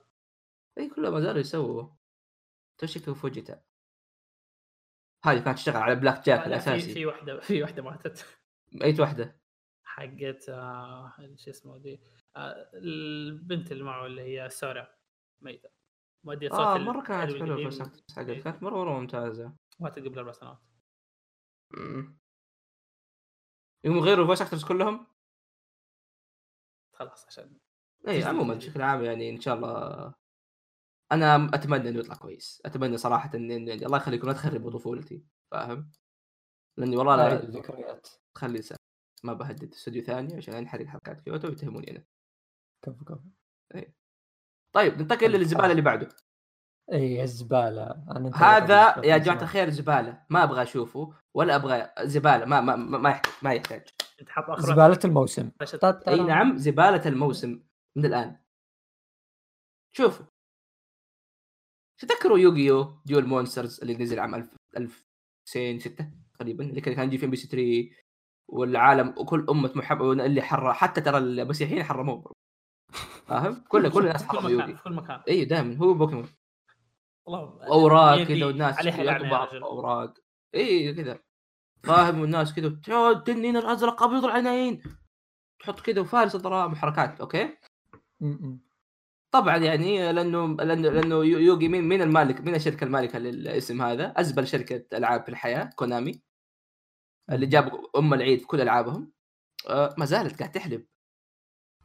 [0.78, 1.88] إي كلهم ما زالوا يسووا.
[2.78, 3.62] توشيكو فوجيتا.
[5.24, 6.94] هذه كانت تشتغل على بلاك جاك الأساسي.
[6.94, 8.26] في واحدة في واحدة ماتت.
[8.82, 9.40] أي واحدة؟
[9.84, 12.00] حقت آه، شو اسمه دي؟
[12.36, 14.88] آه، البنت اللي معه اللي هي سارة
[15.40, 15.68] ميتة.
[16.24, 17.32] مؤدية صوت آه مرة كانت.
[17.32, 18.30] ال voice actors حقت.
[18.30, 19.52] كانت مره مرة ممتازة.
[19.80, 20.58] ماتت قبل أربع سنوات.
[23.84, 25.06] يوم غيروا ال voice actors كلهم؟
[26.98, 27.58] خلاص عشان
[28.08, 28.68] اي عموما جديد.
[28.68, 30.14] بشكل عام يعني إن شاء الله
[31.12, 32.62] أنا أتمنى إنه يطلع كويس.
[32.64, 35.90] أتمنى صراحة إن إن- الله يخليكم لا تخربوا طفولتي فاهم؟
[36.76, 38.08] لأني والله لا الذكريات.
[38.34, 38.76] خلي سا-
[39.24, 42.04] ما بهدد استوديو ثاني عشان أنحرق حلقات كيوتو ويتهموني أنا.
[42.84, 43.28] كفو كفو.
[44.74, 46.08] طيب ننتقل للزبالة اللي بعده.
[46.92, 49.42] اي الزباله أنا هذا يا جماعة.
[49.42, 53.88] الخير زبالة ما أبغى أشوفه ولا أبغى زبالة ما ما ما ما يحتاج ما يحتاج.
[54.26, 55.50] تحط آخر زبالة الموسم.
[56.08, 57.62] إي نعم زبالة الموسم
[57.96, 58.38] من الآن.
[59.92, 60.26] شوفوا
[61.98, 65.04] تذكروا Yu-Gi-Oh Duel Monsters اللي نزل عام 1000
[65.46, 67.90] 2006 تقريبا اللي كان كان يجي في إم بي سي 3
[68.48, 72.32] والعالم وكل أمة محب اللي حر حتى ترى المسيحيين حرموه.
[73.26, 75.20] فاهم؟ كل كل الناس في كل حرموا مكان يوغي في كل مكان.
[75.28, 76.28] إي دائما هو بوكيمون.
[77.26, 78.86] والله أوراق كذا والناس
[79.30, 79.62] بعض رجل.
[79.62, 80.14] أوراق.
[80.54, 81.20] إي كذا.
[81.82, 84.82] فاهم والناس كذا "يا التنين الأزرق أبيض العينين.
[85.60, 87.56] تحط كذا وفارس الظلام وحركات أوكي.
[89.30, 94.14] طبعا يعني لأنه لأنه لأنه يو- يوغي مين مين المالك مين الشركة المالكة للاسم هذا؟
[94.16, 96.22] ازبل شركة ألعاب في الحياة كونامي.
[97.32, 99.12] اللي جابوا أم العيد في كل ألعابهم.
[99.68, 100.86] آه ما زالت قاعد تحلب.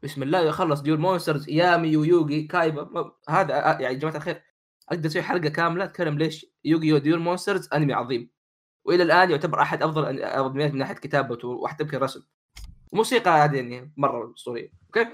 [0.04, 4.44] بسم الله يخلص Duel Monsters يامي ويوغي كايبا هذا آه، يعني جماعة الخير.
[4.89, 8.30] أقدر أسوي حلقة كاملة أتكلم ليش يوغي و Duel Monsters أنمي عظيم.
[8.86, 12.23] وإلى الآن يعتبر أحد أفضل انميات من ناحية كتابته وحتى يمكن رسم.
[12.91, 14.71] وموسيقى هذه يعني مرة أسطورية.
[14.86, 15.07] أوكي؟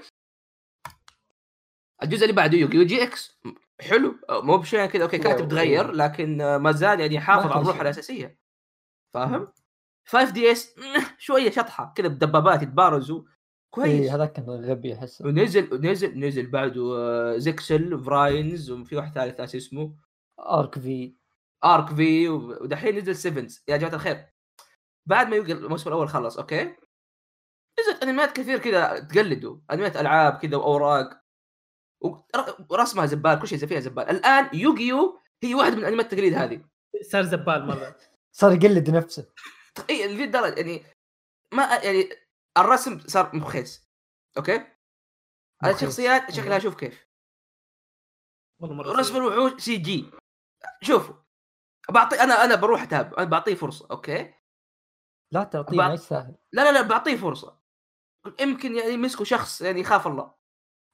[2.02, 3.40] الجزء اللي بعده يوغي GX.
[3.80, 4.14] حلو.
[4.30, 5.02] مو بشيء كذا.
[5.02, 5.48] أوكي كاتب.
[5.48, 7.80] تغير لكن ما زال يعني يحافظ ما على الروح.
[7.80, 8.38] الأساسية.
[9.14, 9.48] فاهم؟
[10.06, 10.74] 5 دي إس
[11.18, 11.92] شوية شطحة.
[11.96, 13.22] كذا بدبابات يتبارزوا.
[13.70, 13.88] كويس.
[13.88, 15.26] اي هذاك كان غبي أحسه.
[15.26, 19.94] ونزل نزل نزل بعده آه، زكسل فراينز وفي واحد ثالث ناس اسمه.
[20.40, 21.14] أرك في
[21.64, 24.26] ارك في ودحين نزل سيفنز يا جماعة الخير.
[25.06, 26.76] بعد ما يوقع الموسم الأول خلص أوكي؟
[27.80, 29.60] نزلت انميات كثير كذا تقلدوا.
[29.70, 31.20] انميات ألعاب كذا وأوراق.
[32.00, 34.10] ور- ورسمها زبال كل شيء فيها زبال.
[34.10, 36.64] الآن يوغيو هي واحدة من انميات التقليد هذه.
[37.02, 37.96] صار زبال مرة.
[38.32, 39.32] صار يقلد نفسه.
[39.90, 40.84] اي لذي الدرجة يعني
[41.54, 42.08] ما يعني
[42.58, 43.90] الرسم صار مخيس.
[44.36, 44.66] أوكي.
[45.64, 47.06] الشخصيات شكلها شوف كيف.
[48.60, 49.16] والله مرة رسم.
[49.16, 50.10] الوحوش CG
[50.82, 51.14] شوفوا.
[51.90, 54.34] بعطي أنا أنا بروح اتابع أنا بعطيه فرصة أوكي؟
[55.32, 56.34] لا تعطيه بعض- ما يستاهل.
[56.52, 57.60] لا لا لا بعطيه فرصة.
[58.40, 60.34] يمكن يعني مسكوا شخص يعني يخاف الله.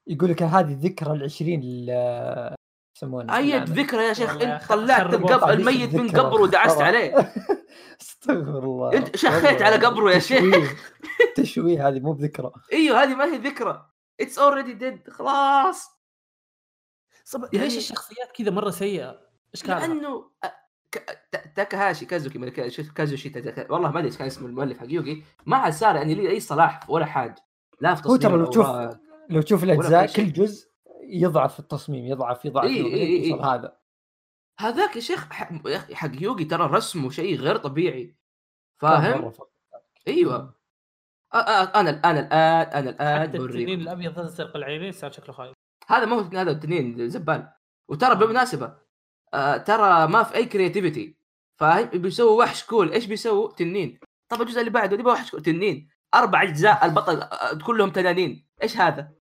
[0.08, 1.90] يقول لك هذه ذكرى العشرين ل
[2.96, 3.58] يسمونه؟ أي.
[3.58, 6.20] ذكرى يا شيخ؟ أنت طلعت القبر الميت من الذكرى.
[6.20, 6.80] قبره ودعست.
[6.80, 7.32] عليه.
[8.00, 8.92] استغفر الله.
[8.92, 10.72] أنت شخيت على قبره يا شيخ.
[11.36, 11.88] تشويه.
[11.88, 12.52] هذه مو بذكرى.
[12.72, 13.90] إيوه هذه ما هي ذكرى.
[14.20, 15.90] it's already dead خلاص.
[17.24, 17.44] صب...
[17.54, 19.20] يعني- ليش الشخصيات كذا مرة سيئة؟
[19.54, 20.30] إيش كان لأنه
[21.56, 22.48] تاكاهاشي كازوكي من
[22.94, 26.14] كازوشي تاكا- والله ما أدري إيش كان اسم المؤلف حق يوغي ما عاد صار يعني
[26.14, 27.34] لي أي صلاح ولا حاجة.
[27.80, 28.66] لا في هو تصميم ترى لو تشوف.
[29.30, 30.06] لو تشوف الأجزاء.
[30.06, 30.70] كل جزء
[31.08, 33.28] يضعف في التصميم يضعف يضعف إي يضعف إي إي إي.
[33.28, 33.76] يوصل هذا.
[34.60, 35.32] هذاك يا شيخ
[35.92, 38.16] حق يوغي ترى رسمه شيء غير طبيعي.
[38.80, 39.32] فاهم؟
[40.08, 40.56] أيوه.
[41.34, 45.52] أنا الان الآن أنا الآن حتى التنين الأبيض أزرق العينين صار شكله خايف.
[45.88, 47.48] هذا ما هو هذا التنين زبال
[47.88, 48.85] وترى بالمناسبة
[49.34, 51.16] آه ترى ما في أي creativity
[51.60, 53.98] فاهم؟ بيسووا وحش cool إيش بيسووا تنين.
[54.28, 55.88] طب الجزء اللي بعده يبغى وحش cool تنين.
[56.14, 58.46] أربع أجزاء البطل آه، كلهم تنانين.
[58.62, 59.12] إيش هذا؟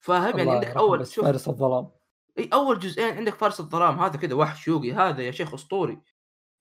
[0.00, 1.24] فاهم؟ يعني عندك أول شوف.
[1.24, 1.90] فارس الظلام.
[2.38, 3.98] إي أول جزئين عندك فارس الظلام.
[4.00, 5.98] هذا كذا وحش يوغي هذا يا شيخ أسطوري.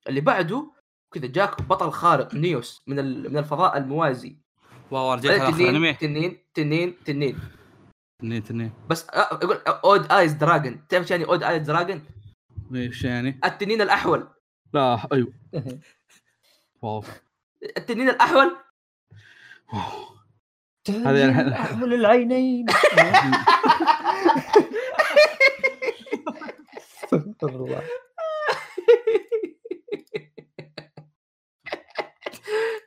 [0.07, 0.71] اللي بعده
[1.13, 4.37] كذا جاك بطل خارق Neos من ال- من الفضاء الموازي.
[4.91, 5.93] واو رجعت تنين أنمي.
[5.93, 7.39] تنين تنين تنين.
[8.21, 9.07] تنين تنين بس
[9.43, 12.05] يقول Odd-Eyes Dragon تعرف إيش يعني Odd-Eyes Dragon؟
[12.75, 14.27] إيش يعني؟ التنين الأحول.
[14.73, 15.33] لا أيوه.
[16.81, 17.03] واو.
[17.77, 18.55] التنين الأحول؟
[19.73, 20.17] واو.
[20.89, 22.65] هذا يعني- احمل العينين
[27.03, 27.83] استغفر الله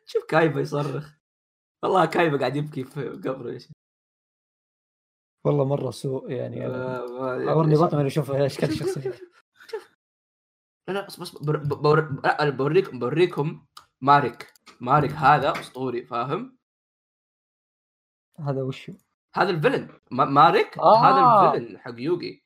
[0.06, 1.10] شوف كايبا يصرخ.
[1.82, 3.70] والله كايبا قاعد يبكي في قبره يا شيخ.
[5.44, 9.10] والله مرة سوء يعني أنا آه، ما- عورني بطن وأنا أشوف اشكال الشخصيه
[10.88, 11.36] لا لا بس بس
[12.56, 13.66] بوريكم بوريكم
[14.00, 16.58] مارك مارك هذا أسطوري فاهم؟
[18.38, 18.96] هذا وش هو؟
[19.34, 20.00] هذا الفيلن.
[20.10, 20.96] ما- مارك آه.
[21.04, 22.44] هذا الفيلن حق يوغي.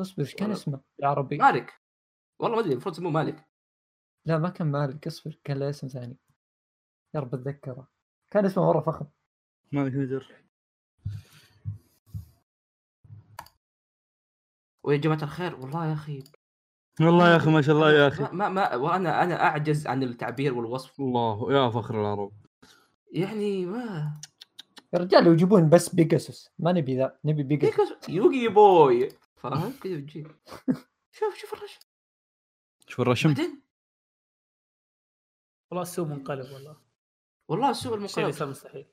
[0.00, 0.50] اصبر إيش كان.
[0.50, 1.80] اسمه بالعربي؟ مالك
[2.40, 3.48] والله ما أدري المفروض يسموه مالك
[4.26, 6.16] لا ما كان مالك اصبر كان له اسم ثاني.
[7.14, 7.88] يا رب أتذكره.
[8.32, 9.06] كان اسمه مرة فخم.
[9.72, 10.34] مالك نجر
[14.82, 16.22] ويا جماعة الخير والله يا أخي
[17.00, 18.22] والله يا أخي ما شاء الله يا أخي.
[18.22, 21.00] ما, ما, ما وأنا أنا أعجز عن التعبير والوصف.
[21.00, 22.32] الله يا فخر العرب
[23.12, 24.20] يعني ما
[24.94, 28.08] يا رجال لو يجيبون بس بيجاسوس ما نبي ذا نبي بيجاسوس.
[28.08, 29.08] يوغي بوي.
[29.36, 30.26] فاهم كذا بتجي.
[31.10, 31.80] شوف شوف الرشم.
[32.86, 33.28] شوف الرشم.
[33.28, 33.62] بعدين؟
[35.70, 36.76] والله السوق منقلب والله.
[37.48, 38.86] والله السوق صار مستحيل.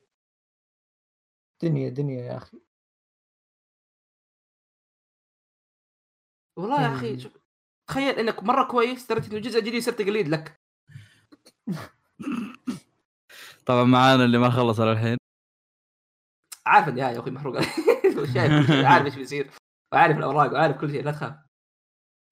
[1.61, 2.57] دنيا دنيا يا أخي.
[6.57, 7.19] والله يا أخي.
[7.19, 7.37] شوف
[7.89, 10.61] تخيل إنك مرة كويس ترى إنه الجزء الجديد يصير تقليد لك.
[13.65, 15.17] طبعا معانا اللي ما خلص على الحين.
[16.65, 17.61] عارف النهايه يا أخي محروق.
[18.33, 19.51] شايف عارف إيش بيصير.
[19.93, 21.35] وعارف الأوراق وعارف كل شيء لا تخاف.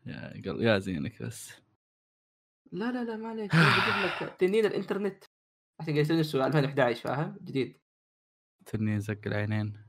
[0.06, 0.64] يا قل...
[0.64, 1.54] يا زينك بس.
[2.72, 5.24] لا لا لا ما عليك بجيب لك تنين الإنترنت.
[5.80, 7.80] عشان قاعد يسوي السوق 2011 فاهم؟ جديد.
[8.66, 9.86] تنين زق العينين.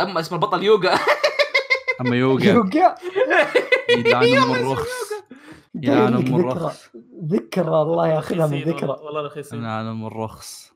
[0.00, 0.98] أما اسم البطل يوغا.
[2.00, 2.94] أما يوقع يوقع
[3.98, 5.12] يلعن ام الرخص
[5.74, 6.90] يلعن ام ذكرى الرخص
[7.26, 7.82] ذكرى.
[7.82, 8.88] الله ياخذها من ذكرى.
[8.88, 10.72] والله- رخيصين يلعن ام الرخص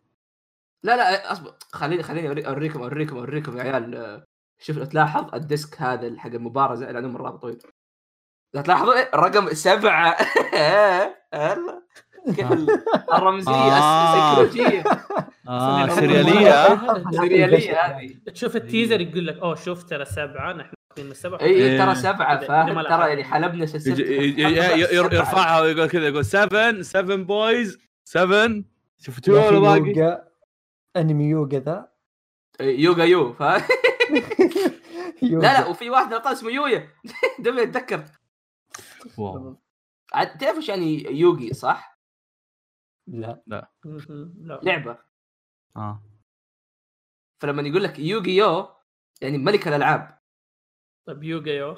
[0.84, 1.54] لا لا أصبر.
[1.72, 3.94] خليني خليني أوريكم أوريكم أوريكم يا عيال.
[3.94, 4.24] آه،
[4.62, 7.58] شوف لو تلاحظ الديسك هذا حق المبارزه لأنه مرة طويل.
[8.54, 10.16] لا تلاحظوا إيه؟ رقم سبعة.
[12.36, 14.40] كيف ال- الرمزية آه.
[14.42, 14.84] السيكولوجيه
[15.48, 16.50] آه سمع- سريالية.
[16.50, 16.96] آه.
[16.96, 18.14] السرياليه هذه.
[18.32, 21.78] تشوف التيزر يقول لك أوه شوف ترى سبعة نحن من السبعة اي إيه.
[21.78, 23.08] ترى سبعة فاهم ترى.
[23.08, 24.04] يعني حلبنا سلسلة
[24.92, 28.62] يرفعها ويقول كذا يقول 7 7 بويز 7
[28.98, 30.24] شفتوا ولا باقي؟
[30.96, 31.92] أنمي يوقع ذا
[32.60, 33.62] يوغا يو فاهم.
[35.22, 36.88] لا لا وفي واحد لقطه اسمه يويا
[37.44, 38.04] دمي أتذكر
[39.18, 39.56] واو
[40.12, 41.98] عاد تعرف إيش يعني يوغي صح؟
[43.06, 43.42] لا.
[43.46, 43.70] لا
[44.62, 44.98] لعبة
[45.76, 46.02] آه
[47.42, 48.68] فلما يقول لك يوغي يو
[49.20, 50.21] يعني ملك الألعاب
[51.06, 51.76] طيب يوغا يو.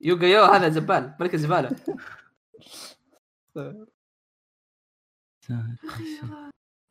[0.00, 1.76] يوغا يو هذا زبال ملك الزبالة.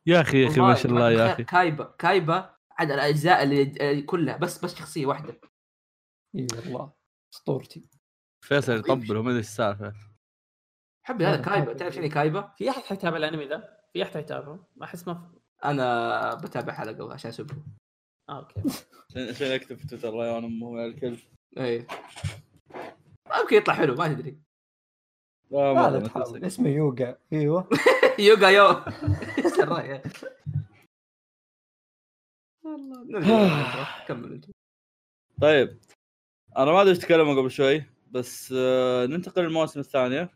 [0.06, 1.44] يا أخي يا أخي ما شاء الله يا أخي.
[1.44, 5.40] كايبا كايبا عاد الأجزاء اللي كلها بس بس شخصية واحدة.
[6.34, 6.92] إي والله
[7.34, 7.88] أسطورتي.
[8.44, 9.92] فيصل يطبل وما أدري إيش السالفة.
[11.02, 11.72] حبي هذا كايبا.
[11.72, 15.40] تعرف شنو كايبا؟ في أحد حيتابع الأنمي ذا؟ في أحد حيتابعه؟ ما أحس ما في.
[15.64, 17.56] أنا بتابع حلقة عشان اسبه
[18.28, 18.60] آه أوكي.
[19.30, 21.18] عشان أكتب في تويتر؟ الله يعين امه الكلب.
[21.58, 21.86] اي
[23.42, 24.38] ممكن يطلع حلو ما تدري.
[25.50, 26.44] لا ما تحاول.
[26.44, 27.68] اسمه يوغا أيوه.
[28.18, 28.64] يوغا يو.
[32.64, 34.04] والله نرجع.
[34.08, 34.46] كمل أنت.
[35.40, 35.78] طيب.
[36.56, 40.30] أنا ما أدري إيش تكلموا قبل شوي بس آه ننتقل للمواسم الثانية.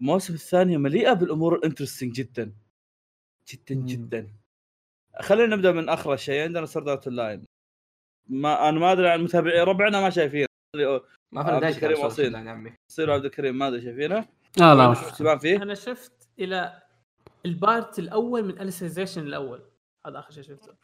[0.00, 2.52] المواسم الثانية مليئة بالأمور الانترستنج جدا.
[3.48, 3.74] جدا.
[3.74, 4.32] جدا.
[5.20, 6.42] خلينا نبدأ من اخر شيء.
[6.42, 7.49] عندنا سورد اوت اللاين
[8.28, 10.46] ما أنا ما أدري عن متابعين ربعنا ما شايفين
[11.32, 12.32] ما في عبد الكريم وصيل.
[12.32, 14.28] صوت يا عمي يصير عبد الكريم ما أدري شايفينه.
[14.58, 14.90] لا لا.
[14.90, 15.62] اهتمام فيه.
[15.62, 16.82] أنا شفت إلى
[17.46, 19.62] ال part الأول من اليسيزيشن الأول.
[20.06, 20.74] هذا آخر شيء شفته.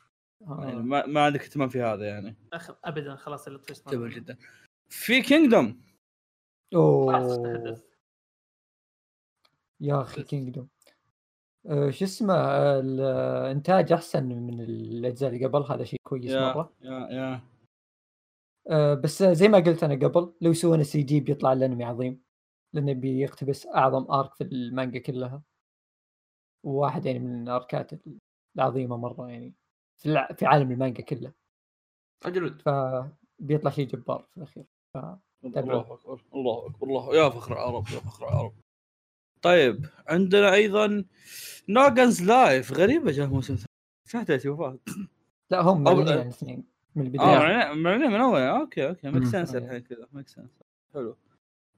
[0.41, 0.77] يعني.
[0.77, 2.37] ما, ما عندك اهتمام في هذا يعني.
[2.53, 2.71] أخ...
[2.85, 4.37] ابدا خلاص ال twist جميل جدا.
[4.89, 5.81] في كينجدوم
[6.75, 7.83] أوه.
[9.81, 10.69] يا أخي Kingdom
[11.69, 16.73] شو اسمه آه، الانتاج أحسن من الأجزاء اللي قبل هذا شيء كويس يا مرة.
[16.81, 17.41] يا يا.
[18.71, 22.23] آه بس زي ما قلت أنا قبل لو يسوون ال CG بيطلع الانمي عظيم
[22.73, 25.43] لأنه بيقتبس أعظم arc في المانجا كلها.
[26.65, 27.91] وواحد يعني من الاركات
[28.57, 29.55] العظيمة مرة يعني
[29.97, 30.33] في الع...
[30.33, 31.33] في عالم المانجا كله.
[32.25, 34.65] أجل فبيطلع شيء جبار في الأخير.
[34.95, 34.99] ف...
[35.45, 38.53] الله أكبر الله أكبر الله يا فخر العرب يا فخر العرب.
[39.43, 41.05] طيب عندنا أيضا
[41.69, 43.67] No Guns Life غريبة جاء موسم ثاني.
[44.09, 44.79] شاهدتي وفاه
[45.51, 46.65] لا هم معلنين الاثنين
[46.95, 48.41] من آه البدايه معلنين معلنين من أول.
[48.41, 49.25] okay okay make.
[49.25, 49.55] sense.
[49.55, 50.51] الحين كذا make sense
[50.95, 51.17] حلو.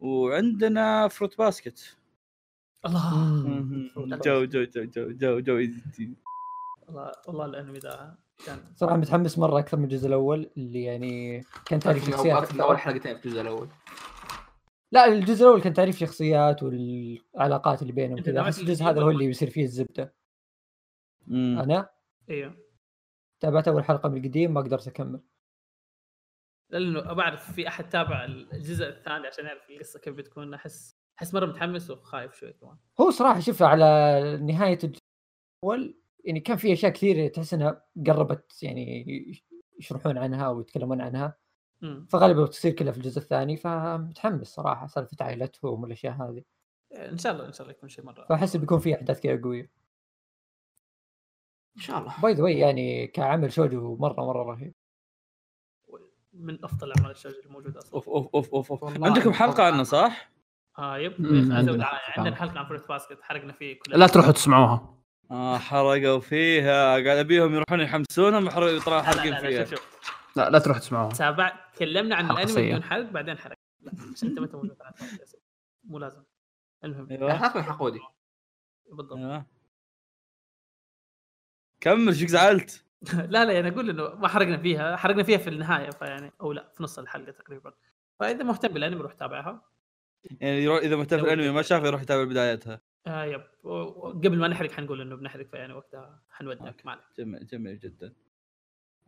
[0.00, 1.96] وعندنا Fruits Basket
[2.86, 4.18] الله.
[4.24, 5.54] جو جو جو جو جو جو.
[6.86, 8.14] والله والله الأنمي ذا
[8.46, 12.78] كان صراحة متحمس مرة أكثر من الجزء الأول اللي يعني كان تعرف شخصيات اول.
[12.78, 13.68] حلقتين في الجزء الأول.
[14.92, 19.26] لا الجزء الأول كان تعريف شخصيات والعلاقات اللي بينهم كذا احس الجزء هذا هو اللي؟
[19.26, 20.14] بيصير فيه الزبدة.
[21.26, 21.58] مم.
[21.58, 21.90] أنا؟
[22.30, 22.56] أيوه
[23.40, 25.20] تابعت أول حلقة من القديم ما قدرت أكمل.
[26.70, 30.54] لأنه بعرف في أحد تابع الجزء الثاني عشان يعرف القصة كيف بتكون.
[30.54, 32.76] أحس أحس مرة متحمس وخايف شوي كمان.
[33.00, 33.84] هو صراحة شوف على
[34.42, 35.02] نهاية الجزء
[35.64, 39.04] الأول يعني كان في أشياء كثيرة تحس إنها قربت يعني
[39.78, 41.36] يشرحون عنها ويتكلمون عنها.
[42.08, 46.42] فغالبا بتصير كلها في الجزء الثاني فمتحمس صراحة سالفة عائلتهم والأشياء هذه.
[46.92, 49.70] إن شاء الله إن شاء الله يكون شيء مرة فأحس بيكون في أحداث كذا قوية.
[51.76, 52.14] إن شاء الله.
[52.22, 54.74] by the way يعني كعمل شوجو مرة مرة رهيب.
[56.32, 57.94] من أفضل أعمال الشوجو الموجوده أصلا.
[57.94, 59.04] أوف أوف أوف أوف, أوف.
[59.04, 60.30] عندكم أنا حلقة عنه صح؟
[60.78, 61.12] آه yep.
[61.52, 61.84] عندنا.
[61.84, 64.94] حلقة عن Fruits Basket حرقنا فيه كل لا تروحوا تسمعوها.
[65.30, 66.90] آه حرقوا فيها.
[66.90, 69.64] قاعد أبيهم يروحون يحمسونهم يطلعوا لا لا حارقين لا, لا فيها.
[69.64, 69.97] شوف شوف.
[70.38, 71.10] لا لا تروح تسمعوها.
[71.10, 72.68] تابع تكلمنا عن الأنمي.
[72.68, 73.56] بدون حرق بعدين حرق.
[73.80, 74.76] لا عشان انت ما انت موجود.
[75.84, 76.22] مو لازم.
[76.84, 77.10] المهم.
[77.10, 77.62] أيوه.
[77.62, 78.00] حقودي
[78.92, 79.18] بالضبط.
[79.18, 79.46] أيوه.
[81.80, 82.84] كمل شو زعلت؟
[83.34, 84.96] لا لا أنا أقول إنه ما حرقنا فيها.
[84.96, 87.72] حرقنا فيها في النهاية فيعني أو لا في نص الحلقة تقريبا.
[88.20, 89.62] فإذا مهتم بالأنمي روح تابعها.
[90.40, 91.66] يعني يروح إذا مهتم بالأنمي ما بدك.
[91.66, 92.80] شاف يروح يتابع بدايتها.
[93.06, 93.42] آه يب.
[94.24, 96.60] قبل ما نحرق حنقول إنه بنحرق فيعني وقتها حنودك.
[96.60, 96.82] أوكي.
[96.84, 97.04] ما عليك.
[97.18, 98.14] جميل جميل جدا.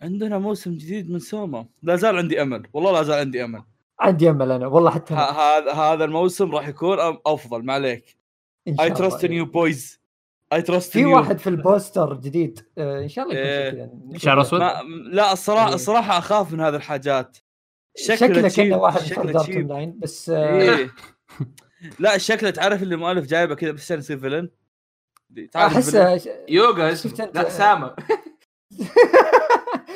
[0.02, 3.62] عندنا موسم جديد من سوما لا زال عندي أمل والله لا زال عندي أمل
[4.00, 5.14] عندي أمل أنا والله حتى.
[5.14, 6.96] هذا هذا الموسم راح يكون
[7.26, 8.16] أفضل ما عليك
[8.80, 8.90] I.
[8.90, 10.00] trust in you boys
[10.52, 14.18] I trust في واحد في ال poster جديد آه، إن شاء الله يكون إيه.
[14.18, 14.40] شعر.
[14.40, 14.82] أسود؟ ما
[15.12, 15.74] لا الصراحه إيه.
[15.74, 17.36] الصراحة أخاف من هذه الحاجات
[17.96, 19.62] شكله كأنه واحد شكله.
[19.62, 20.90] لاين بس آه، إيه.
[21.98, 24.48] لا شكله تعرف اللي المؤلف جايبه كذا بس عشان يصير villain
[25.52, 27.94] تعرف أحس ال villain؟ يوغا شفت أنت- لا سامة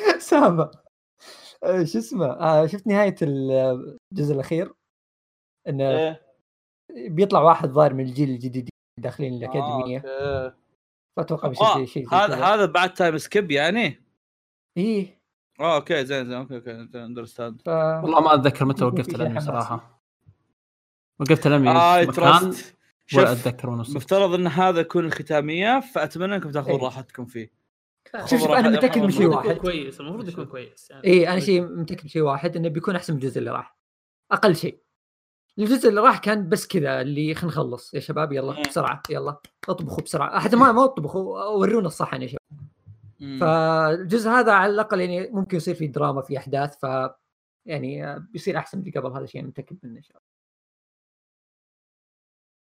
[0.19, 0.71] سامة
[1.63, 4.73] آه، شو اسمه؟ آه، شفت نهاية الجزء الأخير؟
[5.67, 6.21] انه إيه.
[6.89, 10.03] بيطلع واحد ظاهر من الجيل الجديد داخلين الأكاديمية.
[10.05, 10.55] آه، okay.
[11.17, 12.35] فأتوقع بيصير آه، شيء هذا.
[12.35, 14.03] هذا بعد time skip يعني؟
[14.77, 15.21] إيه.
[15.59, 17.67] آه okay زين زين okay okay understand ف...
[17.67, 19.39] والله ما أتذكر متى وقفت الأنمي.
[19.39, 20.01] صراحة.
[21.19, 22.75] وقفت الأنمي اي في مكان تراست
[23.15, 23.95] ولا أتذكر وين وصلت.
[23.95, 26.85] مفترض إن هذا يكون الختاميه فأتمنى إنكم تأخذون إيه.
[26.85, 27.64] راحتكم فيه.
[28.13, 29.61] شوف شوف أنا متأكد من شيء المفروض يكون واحد.
[29.61, 31.07] كويس المفروض يكون كويس يعني.
[31.07, 33.77] اي أنا شيء متأكد من شيء واحد إنه بيكون أحسن من الجزء اللي راح.
[34.31, 34.81] أقل شيء.
[35.59, 37.93] الجزء اللي راح كان بس كذا اللي خلينا نخلص.
[37.93, 38.61] يا شباب يلا.
[38.61, 39.37] بسرعة يلا.
[39.69, 40.39] اطبخوا بسرعة.
[40.39, 42.41] حتى ما ما اطبخوا ورونا الصحن يا شباب.
[43.39, 47.09] فالجزء هذا على الأقل يعني ممكن يصير فيه دراما في أحداث ف
[47.65, 49.11] يعني بيصير أحسن من اللي قبل.
[49.11, 50.25] هذا شيء متأكد منه ان شاء الله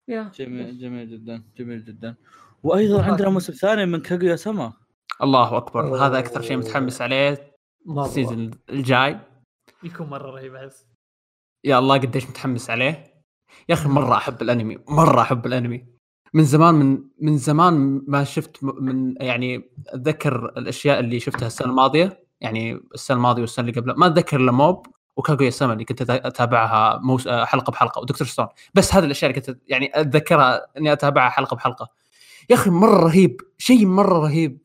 [0.08, 2.14] يا جميل جميل جدا جميل جدا.
[2.62, 4.72] وأيضا عندنا موسم ثاني من كاغويا سما
[5.22, 5.88] الله أكبر.
[5.88, 6.06] أوه.
[6.06, 7.54] هذا أكثر شيء متحمس عليه.
[7.88, 9.18] ال season الجاي.
[9.82, 10.86] بيكون مرة رهيب أحس.
[11.64, 13.14] يا الله قديش متحمس عليه.
[13.68, 14.78] يا أخي مرة أحب الأنمي.
[14.88, 15.86] مرة أحب الأنمي.
[16.34, 22.24] من زمان من من زمان ما شفت من يعني أتذكر الأشياء اللي شفتها السنة الماضية.
[22.40, 23.96] يعني السنة الماضية والسنة اللي قبلها.
[23.96, 27.28] ما أتذكر إلا موب وكاغويا سما اللي كنت أتابعها موس...
[27.28, 28.00] حلقة بحلقة.
[28.00, 28.46] ودكتور ستون.
[28.74, 31.88] بس هذه الأشياء اللي كنت يعني أتذكرها إني أتابعها حلقة بحلقة.
[32.50, 33.40] يا أخي مرة رهيب.
[33.58, 34.58] شيء مرة رهيب.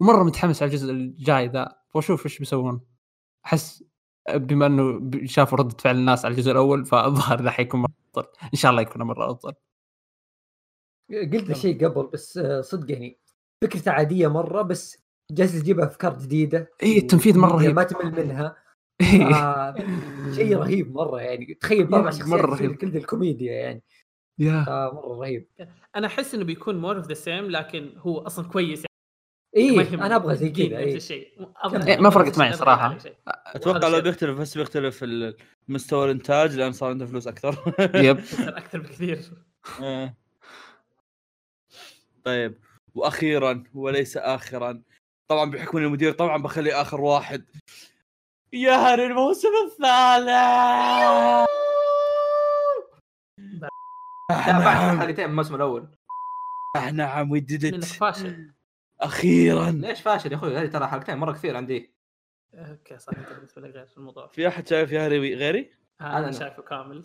[0.00, 2.80] ومره متحمس على الجزء الجاي ذا وأشوف إيش بيسوون.
[3.46, 3.84] أحس
[4.34, 8.28] بما إنه شافوا ردة فعل الناس على الجزء الأول فالظاهر راح يكون مرة أفضل.
[8.54, 9.52] إن شاء الله يكون مرة أفضل.
[11.32, 13.18] قلت شيء قبل بس آه، صدق يعني
[13.64, 16.70] فكرته عادية مرة بس جالس تجيب أفكار جديدة.
[16.82, 17.76] إيه، التنفيذ مرة رهيب.
[17.76, 18.56] ما تمل منها.
[19.34, 19.74] آه
[20.34, 21.54] شيء رهيب مرة يعني.
[21.54, 22.60] تخيل باربع مرة شخصيات رهيب.
[22.60, 23.82] رهيب كل الكوميديا يعني.
[24.38, 25.48] يا آه مرة رهيب.
[25.96, 28.87] أنا أحس إنه بيكون more of the same لكن هو أصلا كويس
[29.56, 29.94] إيه.
[29.94, 30.96] أنا أبغى زي كذا نفس إيه.
[30.96, 31.48] الشيء.
[31.70, 31.88] كمل.
[31.88, 32.52] إيه، ما فرقت معي
[33.02, 33.14] شيء.
[33.26, 34.00] أتوقع لو.
[34.00, 35.36] بيختلف بس بيختلف ال-
[35.68, 37.74] مستوى الإنتاج لأن صار عنده فلوس أكثر.
[37.94, 38.18] yep.
[38.38, 39.20] أكثر بكثير.
[39.82, 40.14] آه.
[42.24, 42.58] طيب.
[42.94, 44.82] وأخيرا وليس اخرا.
[45.28, 47.44] طبعا بحكم اني المدير طبعا بخلي آخر واحد.
[48.52, 50.28] يهر الموسم الثالث!
[54.46, 55.88] تابعت حلقتين من الموسم الأول.
[56.92, 58.50] نعم وي ديد منك فاشل
[59.00, 59.70] أخيرا.
[59.70, 61.92] ليش فاشل يا أخوي؟ هذه ترى حلقتين مرة كثير عندي.
[62.54, 64.26] أوكي صح أنت بالنسبة لك غير في الموضوع.
[64.26, 65.70] في أحد شايف يهري غيري؟
[66.00, 66.32] أنا أنا.
[66.32, 67.02] شايفه كامل.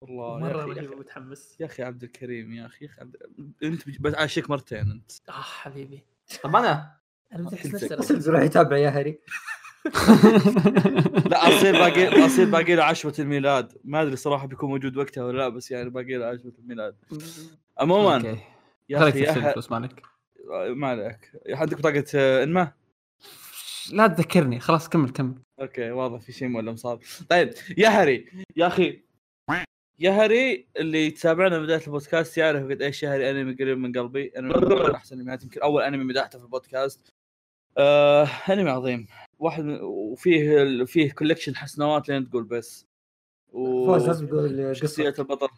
[0.00, 1.56] والله يا مرة أخي يا رهيب أخي, ومتحمس.
[1.60, 3.16] يا أخي عبد الكريم يا أخي يا أخي عبد...
[3.62, 5.12] أنت بج- بتعاشيك مرتين أنت.
[5.28, 6.04] آه حبيبي.
[6.42, 6.96] طب أنا؟
[7.32, 9.18] أنا نفسي بس بيروح يتابع يا هري
[11.26, 13.72] لا أصير باقي أصير باقي له عشوة الميلاد.
[13.84, 16.96] ما أدري صراحة بيكون موجود وقتها ولا لا بس يعني باقي له عشوة الميلاد.
[17.78, 18.38] عموما أوكي.
[18.88, 20.02] يا أخي يا مالك.
[20.50, 21.32] ما عليك.
[21.48, 22.72] عندك بطاقة آه، إنما؟
[23.92, 25.34] لا تذكرني خلاص كمل كمل.
[25.60, 27.00] أوكي واضح في شيء مؤلم صار.
[27.28, 28.26] طيب يا هري
[28.56, 29.02] يا أخي.
[29.98, 33.92] يا هري اللي يتابعنا من بداية البودكاست يعرف قد إيش يا هري أنمي قريب من
[33.92, 34.32] قلبي.
[34.36, 37.08] أنا من احسن أنميات يمكن أول أنمي مدحته في البودكاست.
[37.78, 39.06] آه أنمي عظيم.
[39.38, 42.86] واحد من وفيه ال- فيه collection حسنوات لين تقول بس.
[43.52, 45.48] و فوز لازم يقول شخصية البطل.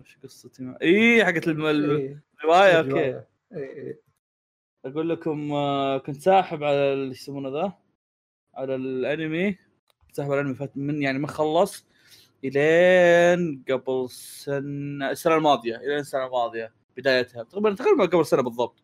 [0.00, 0.78] وش قصتي؟ ما...
[0.82, 2.88] اي حقت الم- ال- إيه، الرواية okay.
[2.88, 3.28] الرواية.
[3.52, 4.00] إيه، إيه.
[4.86, 7.72] أقول لكم آه، كنت ساحب على ال- إيش يسمونه ذا؟
[8.54, 9.58] على الأنمي.
[10.12, 10.54] ساحب على الأنمي.
[10.54, 11.86] فات من يعني ما خلص
[12.44, 15.76] إلين قبل سنه السنة الماضية.
[15.76, 17.42] إلين السنة الماضية بدايتها.
[17.42, 18.82] تقريبا تقريبا قبل سنة بالضبط.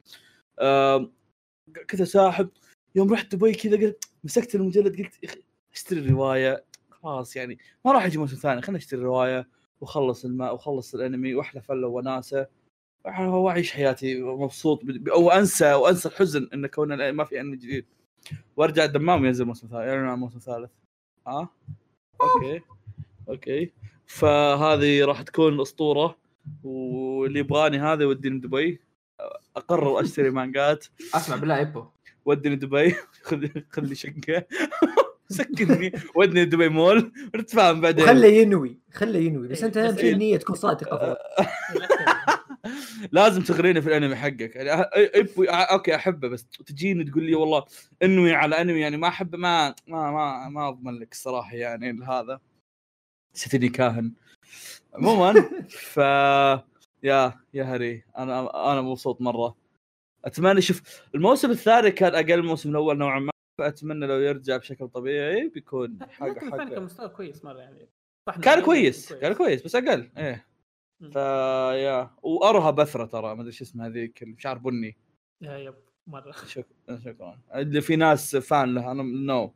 [1.88, 2.48] كذا ساحب.
[2.94, 5.42] يوم رحت دبي كذا قلت مسكت المجلد قلت أخي
[5.74, 6.64] أشتري الرواية.
[6.90, 9.48] خلاص يعني ما راح يجي موسم ثاني خليني اشتري الرواية
[9.80, 12.46] وخلص الماء وخلص الأنمي وأحلى فله وناسه
[13.07, 14.80] هو أعيش حياتي مبسوط
[15.12, 17.86] أو أنسى وانسى الحزن إن كون ما في انمي جديد.
[18.57, 20.70] وأرجع الدمام ينزل موسم ثالث يعلن عن موسم ثالث
[21.26, 21.48] آه
[22.20, 22.61] okay
[23.28, 23.72] okay.
[24.07, 26.16] فهذه راح تكون اسطوره
[26.62, 28.80] واللي يبغاني هذا يوديني دبي.
[29.57, 30.86] أقرر أشتري مانجات.
[31.14, 31.84] أسمع بالله ايبو
[32.24, 32.94] ودني دبي.
[33.26, 34.46] خذ خذ لي شقة.
[35.28, 35.92] سكنني.
[36.14, 37.12] ودني دبي مول.
[37.36, 38.05] نتفاهم بعدين.
[38.05, 39.48] وخله ينوي خله ينوي.
[39.48, 40.12] بس أنت بس اهم شيء إيه.
[40.12, 41.18] النيه تكون صادقه.
[43.12, 44.57] لازم تغريني في الانمي حقك.
[44.57, 47.64] يعني إب- okay أحبه بس تجيني تقول لي والله
[48.03, 52.40] انوي على أنمي يعني ما أحبه ما ما ما ما أضمن لك الصراحه يعني هذا
[53.32, 54.12] ستني كاهن.
[54.94, 55.34] عموما
[55.92, 55.96] ف
[57.03, 59.57] يا يا هري أنا أنا مبسوط مرة.
[60.24, 60.82] أتمنى شوف
[61.14, 65.98] الموسم الثاني كان أقل من الموسم الأول نوعا ما فأتمنى لو يرجع بشكل طبيعي بيكون
[66.11, 67.88] حاجة لكن الثاني كان مستوى كويس مرة يعني.
[68.42, 70.46] كان كويس لكن كان كويس بس أقل إيه.
[71.03, 71.11] مم.
[71.11, 74.96] فا يا وارها بثره ترى ما أدري شو اسمها هذيك اللي شعر بني.
[75.40, 75.74] يا يب
[76.07, 76.32] مرة.
[76.46, 77.40] شكرا شكرا.
[77.55, 79.55] اللي في ناس فان لها أنا نو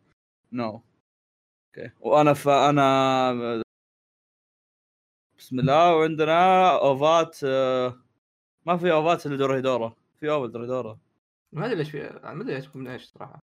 [0.53, 0.83] نو
[1.77, 1.91] أوكي.
[2.01, 3.63] وأنا فانا
[5.39, 8.03] بسم الله وعندنا أوفات آه،
[8.67, 10.99] ما في أوفات إلا دورهيدورا في اول دورهيدورا
[11.53, 13.39] ما أدري ليش في ما أدري إيش من إيش صراحة.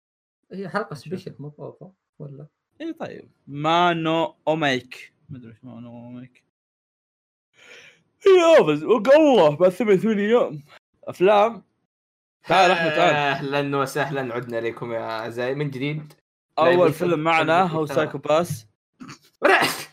[0.51, 2.47] هي حلقة سبيشل مو بأوفر ولا؟
[2.81, 3.31] اي طيب.
[3.47, 5.13] مانو أوميك.
[5.29, 6.43] ما أدري إيش مانو أوميك.
[8.25, 10.63] يا بس والله بعد ثمان ثمان أيام
[11.03, 11.63] أفلام.
[12.47, 13.15] تعال احمد تعال.
[13.15, 16.13] أهلا وسهلا عدنا اليكم يا اعزائي من جديد.
[16.59, 17.85] أول فيلم معنا هو.
[17.85, 18.67] سايكو Pass.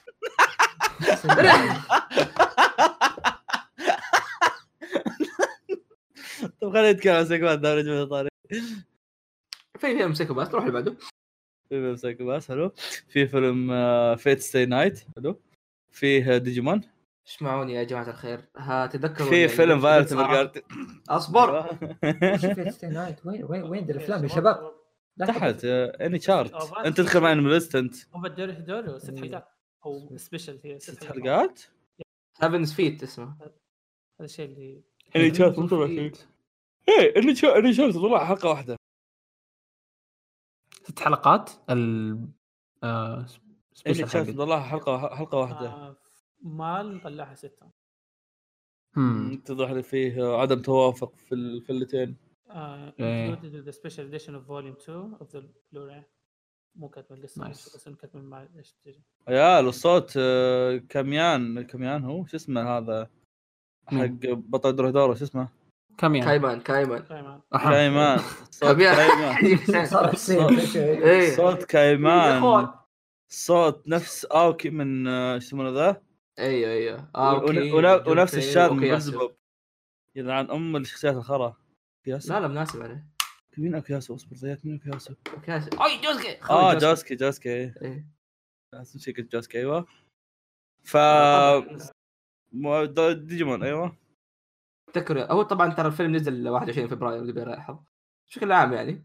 [6.61, 8.29] طب خلينا نتكلم عن Psycho-Pass دوري جمهور طارق
[9.79, 10.93] في فيلم Psycho-Pass نروح اللي بعده.
[11.69, 12.73] في فيلم Psycho-Pass حلو.
[13.09, 13.73] في فيلم
[14.17, 15.41] فيت ستي نايت حلو.
[15.93, 16.81] فيه ديجيمون
[17.29, 20.63] اسمعوني يا جماعة الخير؟ ها تذكروا في فيلم فايرت مارجارد
[21.09, 21.61] أصبر!
[22.93, 24.73] نايت وين وين وين ذا الأفلام يا شباب؟
[25.19, 26.87] تحت اني شارت أوفات.
[26.87, 27.95] أنت تدخل معي ليست أنت.
[28.15, 29.49] هم الدوري دوري ست حلقات
[29.87, 31.63] أو سبيشل هي ست حلقات؟
[32.41, 33.37] هافنز فيت اسمه.
[33.41, 33.51] هذا
[34.21, 34.83] الشيء اللي
[35.17, 36.13] اني شارت مو تبع فيه.
[36.89, 38.77] إيه اني شارت اني شارت طلع حلقة واحدة.
[40.83, 42.19] ست حلقات ال
[42.83, 43.27] آه اني
[43.75, 44.31] سبيشل شارت.
[44.31, 45.69] طلعها حلقه حلقة واحدة.
[45.69, 45.97] آه،
[46.43, 47.71] مال طلعها ستة
[48.97, 49.33] مم.
[49.33, 52.17] اتضح لي فيه عدم توافق في الفلتين
[52.51, 53.35] آه، إيه.
[53.35, 55.43] included the special edition of volume 2 of the
[55.75, 56.03] Blu-ray
[56.77, 57.49] مو كاتب القصة Nice.
[57.75, 63.11] بس كاتب مع إيش تجي عيال الصوت آه، كميان كميان هو شو اسمه هذا
[63.87, 65.49] حق؟ بطل دورهيدورا شو اسمه؟
[65.99, 67.03] كم يعني؟ كايمان كايمان.
[67.53, 68.19] كايمان
[68.51, 68.95] صوت كميان.
[68.97, 71.37] كايمان صار حسين فجأة.
[71.37, 72.69] صوت يا كايمان
[73.29, 76.03] صوت نفس أوكي من آه، شو يسمونه ذا
[76.39, 77.11] أيوه أيوه.
[77.17, 78.91] أوكي ون- ونفس الشاذ من أوكي،.
[78.91, 79.35] بلزبوب
[80.17, 81.57] يلعن أم الشخصيات الخرا
[82.07, 83.07] ياسو لا لا مناسب عليه.
[83.59, 86.37] مين اوكياسو اصبر زيات مين اوكياسو أوكي اي جوزكي.
[86.43, 87.51] آه خالد جاسكي جاسكي
[87.83, 88.07] إيه.
[88.75, 89.87] لازم شيء قلت جاسكي أيوه.
[90.85, 90.97] ف
[93.13, 93.97] ديجيمون أيوه.
[94.93, 97.79] تذكر هو طبعا ترى الفيلم نزل 21 فبراير اللي بيلاحظ
[98.29, 99.05] بشكل عام يعني.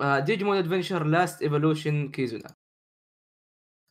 [0.00, 2.54] آه، Digimon Adventure Last Evolution Kizuna آه،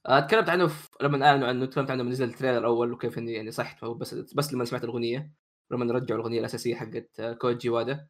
[0.06, 0.90] تكلمت عنه في...
[1.02, 4.14] لما اعلنوا عنه تكلمت عنه لما نزل ال trailer الأول وكيف إني يعني صحت بس
[4.14, 5.34] بس لما سمعت الأغنية
[5.72, 8.08] لما رجعوا الأغنية الأساسية حقت آه، كوجي وادا.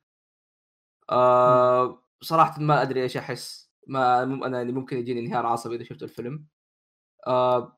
[1.09, 3.71] آه صراحة ما أدري إيش أحس.
[3.87, 6.45] ما أنا يعني ممكن يجيني انهيار عصبي إذا شفت الفيلم.
[7.27, 7.77] آه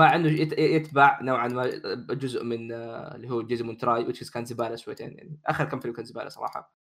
[0.00, 1.66] إنه يت- يتبع نوعا ما
[2.14, 5.40] جزء من آه، اللي هو Digimon Tri which كان زباله شويتين يعني.
[5.46, 6.74] آخر كم فيلم كان زباله صراحة.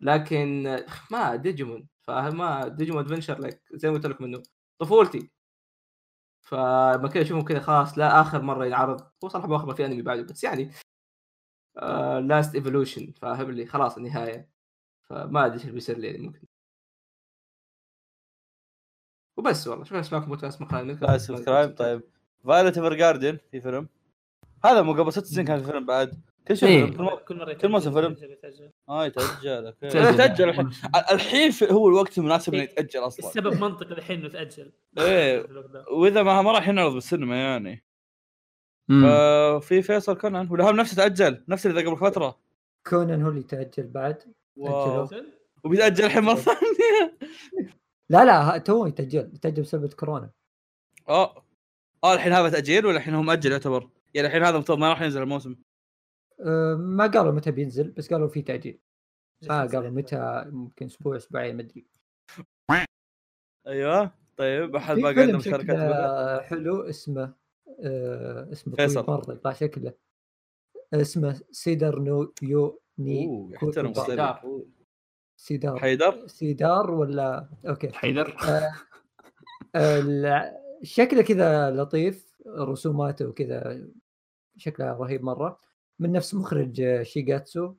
[0.00, 1.88] لكن آه، ما ديجيمون.
[2.02, 4.42] فما Digimon Adventure لك زي ما قلت لكم إنه
[4.78, 5.30] طفولتي.
[6.46, 9.00] فما كذا اشوفهم كذا خلاص لا آخر مرة ينعرض.
[9.24, 10.70] هو صراحة باخر في أنمي بعده بس يعني
[12.20, 14.50] Last Evolution فاهم لي خلاص النهاية.
[15.10, 16.46] فما أدري إيش بيصير لي يعني ممكن.
[19.36, 22.02] وبس والله شكرا اسمعكم بودكاست مقال لا subscribe طيب.
[22.44, 23.88] Violet Evergarden في فيلم.
[24.64, 26.22] هذا مو قبل ست سنين كان في فيلم بعد.
[26.48, 26.96] كل شيء إيه.
[27.24, 28.16] كل مره كل موسم فيلم.
[28.88, 29.88] آه يتأجل okay.
[29.88, 30.14] تأجل.
[30.14, 30.70] يتأجل الحين.
[31.12, 32.70] الحين هو الوقت المناسب إنه إيه.
[32.70, 33.28] يتأجل أصلا.
[33.28, 34.72] السبب منطقي الحين إنه تأجل.
[34.98, 35.46] إيه.
[35.98, 37.84] وإذا ما ما راح ينعرض بالسينما يعني.
[39.60, 42.38] في فيصل كونان ولا هم نفسه تأجل؟ نفس اللي ذا قبل فترة.
[42.86, 44.22] كونان هو اللي تاجل بعد؟
[45.64, 47.18] وبيتاجل الحين مرة ثانية.
[48.10, 49.30] لا لا تو يتأجل.
[49.34, 50.30] يتأجل بسبب كورونا.
[51.08, 51.44] آه.
[52.04, 55.02] آه الحين هذا تأجيل ولا الحين هو مؤجل يعتبر؟ يعني الحين هذا مفترض ما راح
[55.02, 55.56] ينزل الموسم.
[56.76, 58.80] ما قالوا متى بينزل بس قالوا في تاجيل
[59.42, 59.90] ما جسد قالوا سريع.
[59.90, 61.86] متى ممكن أسبوع أسبوعين ما أدري.
[63.66, 64.10] أيوه.
[64.36, 67.34] طيب أحد مشاركات يقولها؟ شكله حلو اسمه
[67.80, 69.04] آه اسمه فيصل.
[69.08, 69.92] مرة يطلع شكله.
[70.94, 73.92] اسمه سيدر نو يو ني أوه يحترم.
[75.38, 75.78] سيدار.
[75.78, 77.92] حيدر؟ سيدار ولا؟ أوكي.
[77.92, 78.36] حيدر.
[78.48, 78.72] آه،
[80.00, 83.88] ال- شكله كذا لطيف رسوماته وكذا
[84.56, 85.60] شكلها رهيب مرة.
[85.98, 87.74] من نفس مخرج آه، شيغاتسو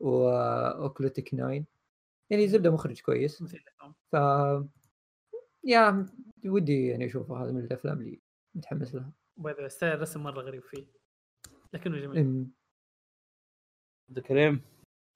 [0.00, 1.64] واوكلوتيك 9
[2.30, 3.42] يعني زبدة مخرج كويس.
[4.12, 4.16] ف
[5.64, 6.06] يا
[6.44, 7.44] ودي يعني أشوفه.
[7.44, 8.20] هذا من الأفلام اللي
[8.54, 9.12] متحمس لها.
[9.36, 10.86] By the style الرسم مرة غريب فيه.
[11.72, 12.46] لكنه جميل.
[14.08, 14.60] عبد الكريم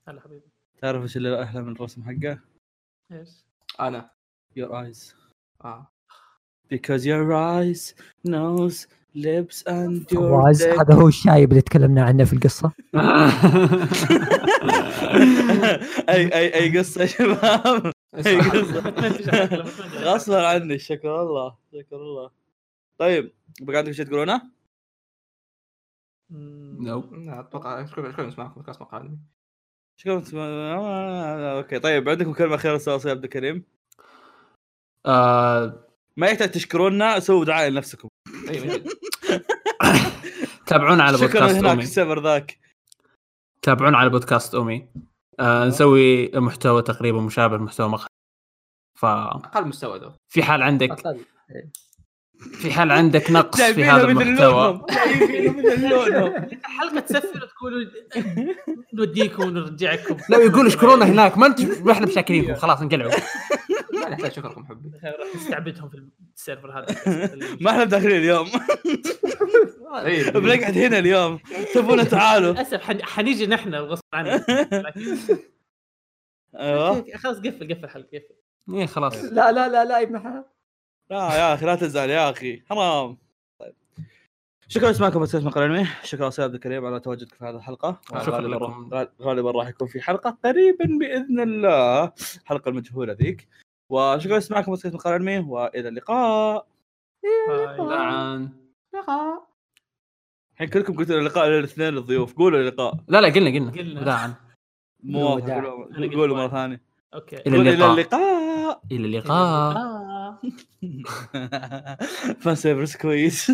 [0.08, 0.50] هلا حبيبي.
[0.78, 2.40] تعرف إيش اللي أحلى من الرسم حقه؟
[3.12, 3.44] إيش؟
[3.80, 4.10] أنا.
[4.58, 5.14] Your eyes.
[5.64, 5.92] آه.
[6.72, 7.94] Because your eyes
[8.28, 12.72] nose and your فواز هذا هو الشايب اللي تكلمنا عنه في القصة؟
[16.08, 17.92] اي اي أي قصة يا شباب؟
[18.26, 18.94] أي قصة.
[20.12, 22.30] غصبا عني شكر الله شكر الله.
[22.98, 24.42] طيب بقى عندكم شيء تقولونه؟
[26.80, 29.18] لا، أتوقع كل نسمعكم بودكاست مقالي
[29.96, 31.78] شكرا آه، okay.
[31.78, 33.64] طيب عندكم كلمه اخيره أستاذ عبد الكريم؟
[35.06, 35.84] آه،
[36.16, 38.08] ما يحتاج تشكرونا سووا دعاية لنفسكم.
[40.66, 42.58] تابعونا على شكرا بودكاست هناك اومي السبر ذاك.
[43.62, 44.88] تابعونا على بودكاست اومي
[45.40, 48.06] آه نسوي محتوى تقريبا مشابه لمحتوى مقهى.
[48.98, 51.24] ففي أقل مستوى ذو حال عندك أقل.
[52.40, 54.34] في حال عندك نقص في هذا المحتوى.
[54.34, 54.86] لونهم.
[54.90, 56.48] جايبينه مثل لونهم.
[56.62, 57.90] حلقة تسفل تقولوا
[58.94, 60.16] نوديكم ونرجعكم.
[60.28, 63.12] لا يقول اشكرونا هناك ما انت ما إحنا مشاكرينكم خلاص انقلعوا.
[63.92, 66.02] ما نحتاج شكركم حبي راح نستعبدهم في
[66.36, 66.86] السيرفر هذا.
[67.60, 68.46] ما إحنا داخلين اليوم.
[69.94, 70.30] إيه.
[70.30, 71.38] بنقعد هنا اليوم.
[71.74, 72.52] تبونا تعالوا.
[72.52, 75.16] للأسف حن- حنيجي نحن غصب لكن
[76.58, 77.04] أيوه.
[77.16, 78.34] خلاص قفل قفل الحلقة قفل.
[78.74, 79.24] إيه خلاص.
[79.24, 80.44] لا لا لا لا ابن حلال.
[81.10, 82.62] لا يا أخي لا تزعل يا أخي.
[82.70, 83.16] حرام
[83.60, 83.74] طيب.
[84.68, 88.00] شكرا لسماعكم بودكاست مقال علمي شكرا أستاذ عبد الكريم على تواجدك في هذه الحلقة.
[88.08, 88.90] شكرا غالبا لكم.
[88.94, 92.12] راح- غالبا راح يكون في حلقة قريبا بإذن الله.
[92.42, 93.48] الحلقة المجهولة ذيك.
[93.90, 96.66] وشكرا لسماعكم بودكاست مقال علمي وإلى اللقاء.
[97.78, 98.52] طبعا
[100.52, 102.34] الحين كلكم قلتوا اللقاء للاثنين الضيوف.
[102.34, 102.94] قولوا اللقاء.
[103.08, 103.70] لا لا قلنا قلنا.
[103.70, 104.00] قلنا.
[104.00, 104.34] وداعا
[105.02, 105.28] مو.
[105.28, 106.48] قولوا- مرة.
[106.48, 106.80] ثانية.
[107.14, 107.36] okay.
[107.36, 108.39] إلى اللقاء.
[108.70, 108.82] اللقاء.
[108.92, 110.40] إلى اللقاء.
[112.40, 113.52] fan service كويس